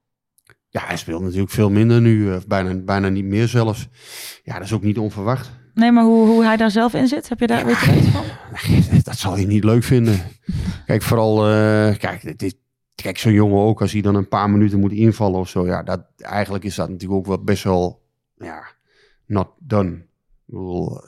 [0.76, 3.88] Ja, hij speelt natuurlijk veel minder nu, eh, bijna, bijna niet meer zelfs.
[4.42, 5.50] Ja, dat is ook niet onverwacht.
[5.74, 8.06] Nee, maar hoe, hoe hij daar zelf in zit, heb je daar weet je iets
[8.08, 8.24] van?
[9.02, 10.20] Dat zal hij niet leuk vinden.
[10.86, 12.56] Kijk, vooral, eh, kijk, dit, dit-
[12.94, 15.66] kijk zo'n jongen ook, als hij dan een paar minuten moet invallen of zo.
[15.66, 18.02] Ja, dat, eigenlijk is dat natuurlijk ook wel best wel,
[18.38, 18.62] ja,
[19.26, 20.04] not done.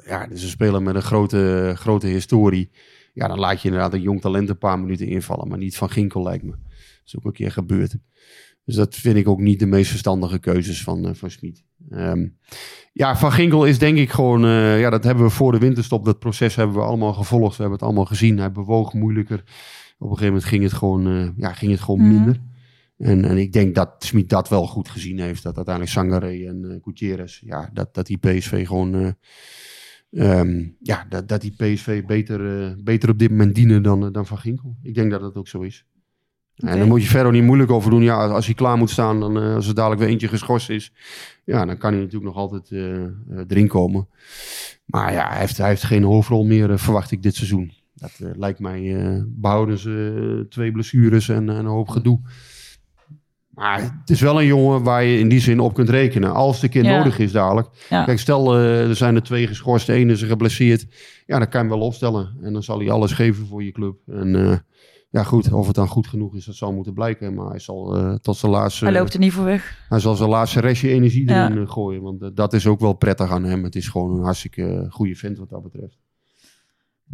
[0.05, 2.71] Ja, is een speler met een grote, grote historie.
[3.13, 5.91] Ja, dan laat je inderdaad een jong talent een paar minuten invallen, maar niet van
[5.91, 6.51] Ginkel lijkt me.
[6.51, 6.61] Dat
[7.05, 7.95] is ook een keer gebeurd.
[8.69, 11.65] Dus dat vind ik ook niet de meest verstandige keuzes van, eh, van Smit.
[11.91, 12.27] Ehm,
[12.93, 14.45] ja, Van Ginkel is denk ik gewoon...
[14.45, 16.05] eh, ja, dat hebben we voor de winterstop.
[16.05, 17.51] Dat proces hebben we allemaal gevolgd.
[17.57, 18.39] We hebben het allemaal gezien.
[18.39, 19.39] Hij bewoog moeilijker.
[19.39, 19.45] Op
[20.01, 22.09] een gegeven moment ging het gewoon, eh, ja, ging het gewoon Mhm.
[22.15, 22.41] minder.
[22.99, 25.43] En, en ik denk dat Smit dat wel goed gezien heeft.
[25.43, 27.41] Dat uiteindelijk Sangaré en eh Gutierrez...
[27.45, 28.95] Ja, dat, dat die PSV gewoon...
[30.11, 34.27] eh, ehm, ja, dat, dat die PSV beter, beter op dit moment dienen dan, dan
[34.27, 34.77] Van Ginkel.
[34.83, 35.87] Ik denk dat dat ook zo is.
[36.59, 38.03] En dan moet je verder niet moeilijk over doen.
[38.03, 40.93] Ja, als hij klaar moet staan, dan, eh, als er dadelijk weer eentje geschorst is,
[41.45, 43.11] ja, dan kan hij natuurlijk nog altijd eh, eh,
[43.49, 44.09] erin komen.
[44.85, 47.73] Maar ja, hij heeft, hij heeft geen hoofdrol meer, verwacht ik dit seizoen.
[47.95, 52.21] Dat lijkt mij, eh, behouden ze twee blessures en, en een hoop gedoe.
[53.49, 56.33] Maar het is wel een jongen waar je in die zin op kunt rekenen.
[56.35, 56.99] Als een keer Ja.
[56.99, 57.69] nodig is dadelijk.
[57.91, 58.05] Ja.
[58.05, 60.87] Kijk, stel er zijn er twee geschorst, de ene is er geblesseerd.
[61.27, 62.37] Ja, dan kan je hem wel opstellen.
[62.43, 63.97] En dan zal hij alles geven voor je club.
[64.07, 64.65] En
[65.11, 67.35] ja, goed, of het dan goed genoeg is, dat zal moeten blijken.
[67.35, 68.85] Maar hij zal eh, tot zijn laatste...
[68.85, 69.85] Hij loopt er niet voor weg.
[69.89, 71.45] Hij zal zijn laatste restje energie Ja.
[71.51, 72.03] erin eh, gooien.
[72.03, 73.65] Want eh, dat is ook wel prettig aan hem.
[73.65, 75.99] Het is gewoon een hartstikke goede vent wat dat betreft.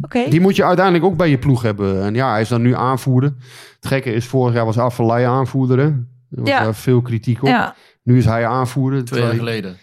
[0.01, 0.29] Oké.
[0.29, 2.03] Die moet je uiteindelijk ook bij je ploeg hebben.
[2.03, 3.33] En ja, hij is dan nu aanvoerder.
[3.75, 5.77] Het gekke is, vorig jaar was Affelay aanvoerder.
[5.77, 5.85] hè.
[5.85, 6.63] Er was Ja.
[6.63, 7.47] daar veel kritiek op.
[7.47, 9.05] Ja, Nu is hij aanvoerder.
[9.05, 9.77] Twee jaar geleden.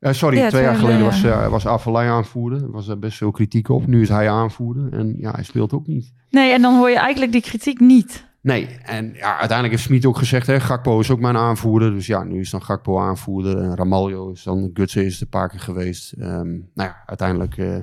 [0.00, 2.62] Eh, sorry, Ja, twee jaar geleden jaar was, eh, was Affelay aanvoerder.
[2.62, 3.86] Er was er best veel kritiek op.
[3.86, 4.92] Nu is hij aanvoerder.
[4.92, 6.12] En ja, hij speelt ook niet.
[6.30, 8.24] nee, en dan hoor je eigenlijk die kritiek niet.
[8.46, 11.90] Nee, en ja, uiteindelijk heeft Smit ook gezegd, hè, Gakpo is ook mijn aanvoerder.
[11.94, 13.58] Dus ja, nu is dan Gakpo aanvoerder.
[13.58, 16.12] En Ramaljo is dan, Gutsen is er een paar keer geweest.
[16.12, 17.76] Ehm, nou ja, uiteindelijk eh,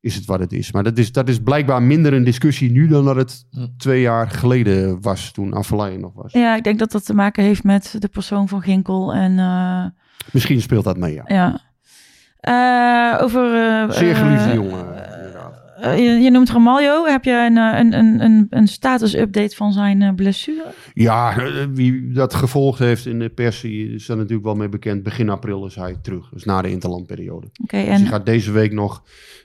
[0.00, 0.72] is het wat het is.
[0.72, 4.30] Maar dat is, dat is blijkbaar minder een discussie nu dan dat het twee jaar
[4.30, 6.32] geleden was, toen Affelay nog was.
[6.32, 9.84] Ja, ik denk dat dat te maken heeft met de persoon van Ginkel en eh,
[10.32, 11.24] Misschien speelt dat mee, ja.
[11.26, 11.60] ja.
[12.40, 13.54] Eh, over...
[13.54, 14.86] eh, Zeer geliefde eh, jongen,
[15.80, 17.04] je, je noemt Ramaljo.
[17.04, 20.64] Heb je een, een, een, een, status-update van zijn blessure?
[20.94, 21.34] Ja,
[21.72, 25.02] wie dat gevolgd heeft in de pers, is daar natuurlijk wel mee bekend.
[25.02, 27.46] Begin april is hij terug, dus na de interlandperiode.
[27.62, 29.02] Oké, Dus en hij gaat deze week nog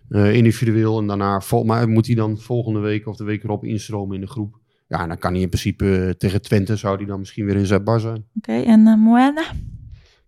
[0.10, 4.16] individueel en daarna, vol, maar moet hij dan volgende week of de week erop instromen
[4.16, 4.60] in de groep.
[4.88, 8.26] Ja, dan kan hij in principe tegen Twente, zou hij dan misschien weer in zijn.
[8.38, 9.44] Oké, en Moena?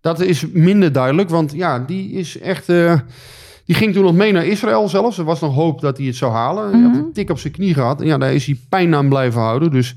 [0.08, 2.68] Dat is minder duidelijk, want ja, die is echt...
[2.68, 3.00] eh,
[3.64, 5.18] die ging toen nog mee naar Israël zelfs.
[5.18, 6.70] Er was nog hoop dat hij het zou halen.
[6.72, 6.98] Hij had Mhm.
[7.04, 8.00] een tik op zijn knie gehad.
[8.00, 9.70] En ja, daar is hij pijn aan blijven houden.
[9.70, 9.96] Dus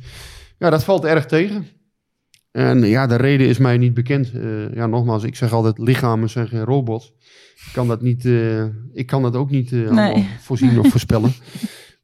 [0.58, 1.68] ja, dat valt erg tegen.
[2.52, 4.32] En ja, de reden is mij niet bekend.
[4.34, 7.14] Eh, ja, nogmaals, ik zeg altijd, lichamen zijn geen robots.
[7.66, 11.34] Ik kan dat, niet, eh, ik kan dat ook niet allemaal voorzien of voorspellen.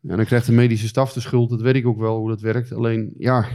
[0.07, 1.49] En dan krijgt de medische staf de schuld.
[1.49, 2.73] Dat weet ik ook wel hoe dat werkt.
[2.73, 3.45] Alleen, ja,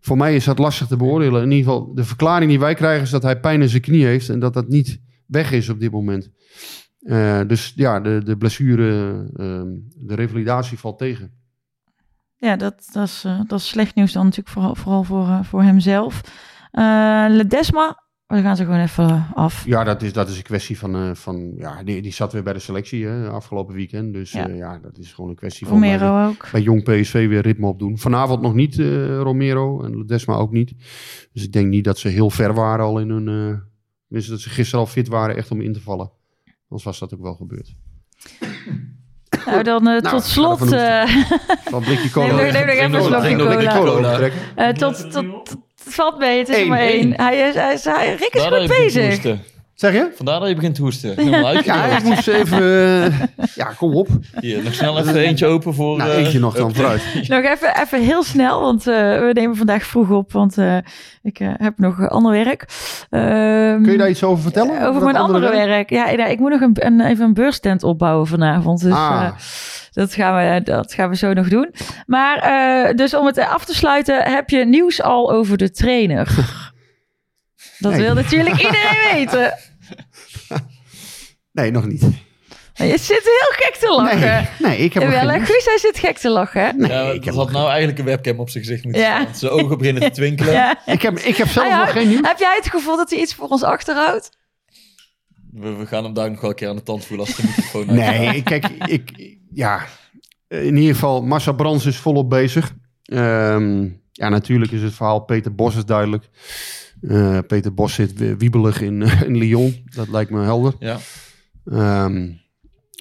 [0.00, 1.42] voor mij is dat lastig te beoordelen.
[1.42, 4.04] In ieder geval, de verklaring die wij krijgen is dat hij pijn in zijn knie
[4.04, 4.28] heeft.
[4.28, 6.30] En dat dat niet weg is op dit moment.
[6.98, 11.32] Eh, dus ja, de, de blessure, ehm, de revalidatie valt tegen.
[12.36, 15.42] Ja, dat, dat, is, eh, dat is slecht nieuws dan natuurlijk vooral, vooral voor, eh,
[15.42, 16.20] voor hemzelf.
[17.28, 19.64] Ledesma, we gaan ze gewoon even eh, af.
[19.66, 22.42] Ja, dat is, dat is een kwestie van, eh, van ja, die, die zat weer
[22.42, 24.12] bij de selectie hè, afgelopen weekend.
[24.12, 24.78] Dus Ja.
[24.78, 26.48] dat is gewoon een kwestie van bij, Romero ook.
[26.52, 27.98] bij jong PSV weer ritme opdoen.
[27.98, 30.72] Vanavond nog niet eh, Romero en Desma ook niet.
[31.32, 33.28] Dus ik denk niet dat ze heel ver waren al in hun...
[33.28, 33.58] eh
[34.06, 36.10] tenminste, dat ze gisteren al fit waren echt om in te vallen.
[36.68, 37.74] Anders was dat ook wel gebeurd.
[39.46, 40.72] Nou, dan eh, tot slot.
[40.72, 41.06] eh,
[41.64, 42.26] Van blikje cola.
[42.26, 45.56] Neem nog- even een slokje eh, tot, tot-
[45.88, 47.20] het valt mee, het is er Eén, maar één.
[47.20, 49.36] Hij is, hij is, hij, Rick is goed bezig.
[49.78, 50.10] Zeg je?
[50.14, 51.14] Vandaar dat je begint te hoesten.
[51.64, 52.62] Ja, ik moest even...
[53.06, 54.08] eh, ja, kom op.
[54.40, 55.96] Hier, nog snel even eentje open voor...
[55.98, 57.02] Nou, eh, eentje nog dan vooruit.
[57.28, 60.76] Nog even, even heel snel, want eh, we nemen vandaag vroeg op, want eh,
[61.22, 62.64] ik eh, heb nog eh, ander werk.
[63.10, 64.86] Ehm, Kun je daar iets over vertellen?
[64.88, 65.88] Over mijn andere werk?
[65.90, 65.90] werk.
[65.90, 68.82] Ja, ik moet nog een, een, even een beurstent opbouwen vanavond.
[68.82, 69.22] Dus Ah.
[69.24, 69.32] eh,
[69.92, 71.74] dat, gaan we, dat gaan we zo nog doen.
[72.06, 76.28] Maar eh, dus om het af te sluiten, heb je nieuws al over de trainer?
[77.78, 78.00] Dat Nee.
[78.00, 79.54] wil natuurlijk iedereen weten.
[81.52, 82.00] Nee, nog niet.
[82.74, 84.18] Je zit heel gek te lachen.
[84.20, 85.46] Nee, nee ik heb Wel, geen.
[85.46, 86.76] Guus, hij zit gek te lachen.
[86.78, 89.20] Nee, Ja, ik heb, had nou eigenlijk een webcam op zijn gezicht moeten Ja.
[89.20, 89.34] staan.
[89.34, 90.52] Zijn ogen beginnen te twinkelen.
[90.52, 90.80] Ja.
[90.86, 91.78] ik, heb, ik heb zelf Ah, ja.
[91.84, 92.26] nog geen nieuws.
[92.28, 94.30] Heb jij het gevoel dat hij iets voor ons achterhoudt?
[95.52, 97.42] We, we gaan hem daar nog wel een keer aan de tand voelen als de
[97.46, 99.84] microfoon Nee, kijk, ik, ja,
[100.48, 102.72] in ieder geval, Massa Brands is volop bezig.
[103.04, 106.28] Ehm, ja, natuurlijk is het verhaal Peter Bos is duidelijk.
[107.00, 110.74] Eh, Peter Bos zit wie- wiebelig in, in Lyon, dat lijkt me helder.
[110.78, 110.98] Ja.
[111.64, 112.30] Ehm,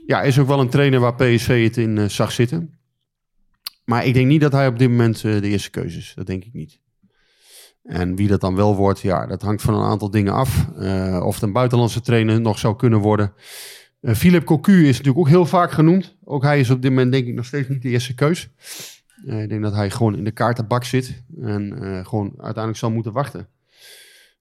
[0.05, 2.79] ja, is ook wel een trainer waar PSV het in eh, zag zitten.
[3.85, 6.11] Maar ik denk niet dat hij op dit moment eh, de eerste keuze is.
[6.15, 6.79] Dat denk ik niet.
[7.83, 10.67] En wie dat dan wel wordt, ja, dat hangt van een aantal dingen af.
[11.21, 13.33] Of het een buitenlandse trainer nog zou kunnen worden.
[14.01, 16.17] Philip Cocu is natuurlijk ook heel vaak genoemd.
[16.23, 18.49] Ook hij is op dit moment denk ik nog steeds niet de eerste keus.
[19.25, 21.23] Ik denk dat hij gewoon in de kaartenbak zit.
[21.41, 21.73] En
[22.05, 23.47] gewoon uiteindelijk zal moeten wachten.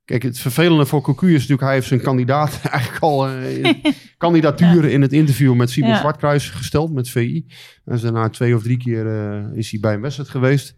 [0.07, 1.63] Kijk, het vervelende voor Cocu is natuurlijk...
[1.63, 3.29] hij heeft zijn kandidaat eigenlijk al...
[3.29, 5.99] in- kandidatuur in het interview met Simon Ja.
[5.99, 7.47] Zwartkruis gesteld met VI.
[7.85, 10.77] En daarna twee of drie keer eh, is hij bij een wedstrijd geweest.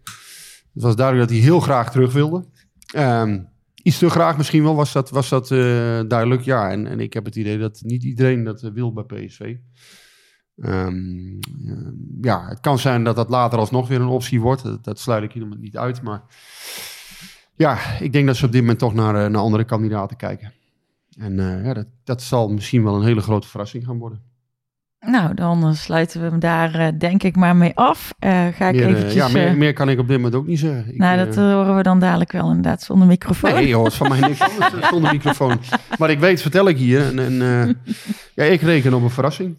[0.73, 2.45] Het was duidelijk dat hij heel graag terug wilde.
[2.93, 3.39] Ehm,
[3.83, 5.57] iets te graag misschien wel, was dat, was dat eh,
[6.07, 6.41] duidelijk.
[6.41, 9.55] Ja, en, en ik heb het idee dat niet iedereen dat wil bij PSV.
[10.61, 10.95] Ehm,
[11.65, 14.63] eh, ja, het kan zijn dat dat later alsnog weer een optie wordt.
[14.63, 16.01] Dat, dat sluit ik helemaal niet uit.
[16.01, 16.23] Maar
[17.59, 20.53] ja, ik denk dat ze op dit moment toch naar, eh, naar andere kandidaten kijken.
[21.17, 24.21] En eh, ja, dat, dat zal misschien wel een hele grote verrassing gaan worden.
[24.99, 28.13] Nou, dan eh, sluiten we hem daar denk ik maar mee af.
[28.19, 29.13] Ga ik Meer, eh, eventjes...
[29.13, 30.93] ja, meer, meer kan ik op dit moment ook niet zeggen.
[30.93, 33.53] Ik, nou, dat horen we dan dadelijk wel inderdaad zonder microfoon.
[33.53, 35.59] Nee, je hoort van mij niks anders zonder microfoon.
[35.97, 37.05] Maar ik weet, vertel ik hier.
[37.05, 37.77] En, en
[38.35, 39.57] ja, ik reken op een verrassing.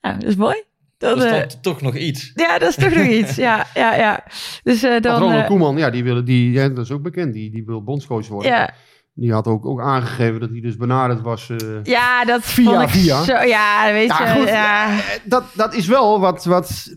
[0.00, 0.62] Nou, dat is mooi.
[1.04, 2.32] Dat, Dat is eh, dan toch nog iets.
[2.34, 3.34] ja, dat is toch nog iets.
[3.36, 4.24] Ja, ja, ja.
[4.62, 5.18] Dus eh, dan...
[5.20, 7.32] Ronald eh, Koeman, ja, die, willen, die, ja, dat is ook bekend.
[7.32, 8.50] Die, die wil bondscoach worden.
[8.50, 8.70] ja,
[9.14, 11.50] Die had ook, ook aangegeven dat hij dus benaderd was.
[11.50, 13.22] eh, ja, dat Via, vond ik via.
[13.22, 13.32] zo...
[13.32, 14.48] Ja, weet Ja, je, goed.
[14.48, 14.96] ja.
[15.24, 16.92] Dat, dat is wel wat, wat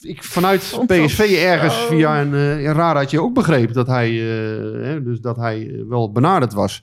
[0.00, 3.72] ik vanuit PSV ergens zo- via een, eh, een radartje ook begreep.
[3.72, 6.82] Dat hij, eh, hè, dus dat hij wel benaderd was.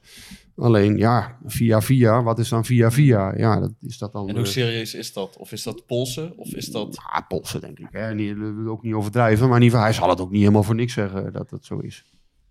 [0.62, 2.24] Alleen, ja, via via.
[2.24, 3.34] Wat is dan via via?
[3.38, 4.30] Ja, dat is dat dan...
[4.30, 5.38] En hoe serieus is dat?
[5.38, 6.34] Of is dat polsen?
[6.38, 7.00] Of is dat...
[7.12, 7.88] Ja, polsen denk ik.
[7.92, 8.14] Hè.
[8.14, 9.48] Niet, dat ook niet overdrijven.
[9.48, 11.66] Maar in ieder geval, hij zal het ook niet helemaal voor niks zeggen dat het
[11.66, 12.06] zo is.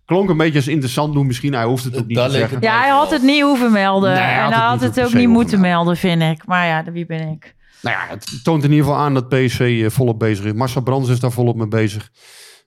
[0.05, 1.53] Klonk een beetje als interessant doen misschien.
[1.53, 2.61] Hij hoeft het ook niet te zeggen.
[2.61, 4.13] Ja, hij had het niet hoeven melden.
[4.13, 6.45] Nee, hij had en het hij had niet het ook niet moeten melden, vind ik.
[6.45, 7.55] Maar ja, wie ben ik?
[7.81, 10.53] Nou ja, het toont in ieder geval aan dat PSV eh, volop bezig is.
[10.53, 12.11] Marcel Brands is daar volop mee bezig.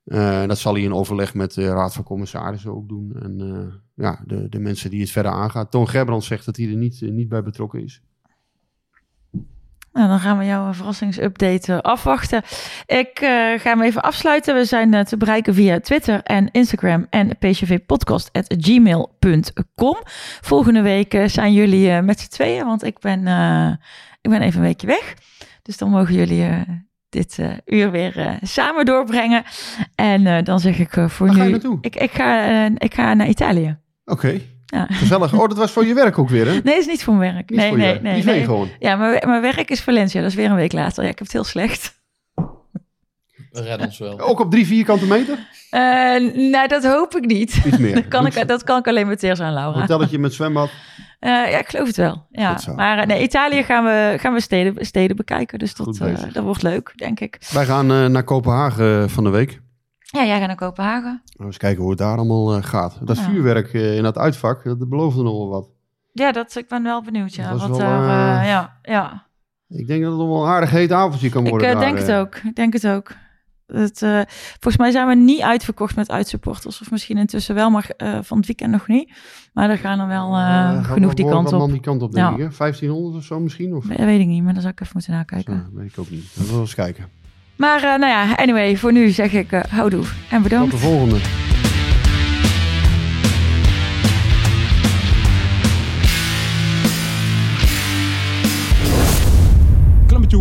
[0.05, 3.13] Eh, dat zal hij in overleg met de Raad van Commissarissen ook doen.
[3.23, 5.71] En eh, ja, de, de mensen die het verder aangaat.
[5.71, 8.03] Toon Gerbrands zegt dat hij er niet, eh, niet bij betrokken is.
[9.93, 12.43] Nou, dan gaan we jouw verrassingsupdate afwachten.
[12.87, 13.11] Ik
[13.57, 14.55] ga hem even afsluiten.
[14.55, 19.97] We zijn te bereiken via Twitter en Instagram en pcvpodcast.gmail.com.
[20.41, 23.19] Volgende week zijn jullie met z'n tweeën, want ik ben,
[24.21, 25.15] ik ben even een weekje weg.
[25.63, 26.65] Dus dan mogen jullie
[27.15, 29.43] dit eh, uur weer eh, samen doorbrengen.
[29.95, 31.41] En eh, dan zeg ik voor Waar nu...
[31.41, 31.79] ga je naartoe?
[31.81, 33.79] Ik, ik, ga, ik ga naar Italië.
[34.05, 34.87] Oké, Ja.
[34.91, 35.33] gezellig.
[35.33, 36.61] Oh, dat was voor je werk ook weer, hè?
[36.62, 37.51] Nee, is niet voor mijn werk.
[37.51, 38.03] Niet nee, nee, werk.
[38.03, 38.45] nee, nee.
[38.45, 38.69] gewoon.
[38.79, 40.21] Ja, mijn, mijn werk is Valencia.
[40.21, 41.03] Dat is weer een week later.
[41.03, 42.03] Ja, ik heb het heel slecht.
[43.55, 44.21] We redden ons wel.
[44.21, 45.39] Ook op drie vierkante meter?
[45.71, 45.81] Eh,
[46.51, 47.63] nou, dat hoop ik niet.
[47.67, 47.95] Iets meer.
[48.03, 49.81] Dat kan ik, dat kan ik alleen met Teers aan Laura.
[49.81, 50.71] Hotelletje met zwembad.
[51.21, 52.27] Eh, ja, ik geloof het wel.
[52.31, 52.59] Ja.
[52.77, 55.59] Maar eh, nee, Italië gaan we, gaan we steden, steden bekijken.
[55.59, 57.39] Dus dat, eh, dat wordt leuk, denk ik.
[57.53, 59.61] Wij gaan eh, naar Kopenhagen van de week.
[59.99, 61.23] Ja, jij gaat naar Kopenhagen.
[61.39, 62.99] Eens kijken hoe het daar allemaal eh, gaat.
[63.03, 63.23] Dat Ja.
[63.23, 65.69] vuurwerk eh, in dat uitvak, dat beloofde nog wel wat.
[66.13, 67.35] Ja, dat, ik ben wel benieuwd.
[67.35, 69.27] Ja, wat wel, ja, ja.
[69.69, 71.99] Ik denk dat het nog wel een aardig heet avondje kan Ik worden daar, denk
[71.99, 72.35] het ook.
[72.37, 73.11] Ik denk het ook.
[73.67, 76.81] Het, eh, volgens mij zijn we niet uitverkocht met uitsupporters.
[76.81, 79.12] Of misschien intussen wel, maar eh, van het weekend nog niet.
[79.53, 81.71] Maar er gaan er wel gaat genoeg wel die kant op.
[81.71, 82.33] die kant op, denk Ja.
[82.33, 82.39] ik.
[82.39, 82.57] Hè?
[82.57, 83.75] 1500 of zo misschien?
[83.75, 83.85] Of?
[83.87, 85.69] Dat weet ik niet, maar dan zou ik even moeten nakijken.
[85.75, 86.25] Weet ik ook niet.
[86.35, 87.09] We zullen eens kijken.
[87.57, 90.71] Maar nou ja, anyway, voor nu zeg ik uh, houdoe en bedankt.
[90.71, 91.17] Tot de volgende.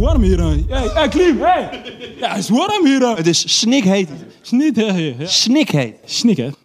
[0.03, 0.39] Warm hier.
[0.39, 0.63] hè.
[0.67, 1.69] Hey, hey Klim, hey.
[2.19, 3.15] Ja, het is warm hier.
[3.15, 4.09] Het is snikheet.
[4.41, 5.13] Snik, hè.
[5.17, 5.25] ja.
[5.25, 5.95] Snikheet.
[6.05, 6.49] Snik, hè.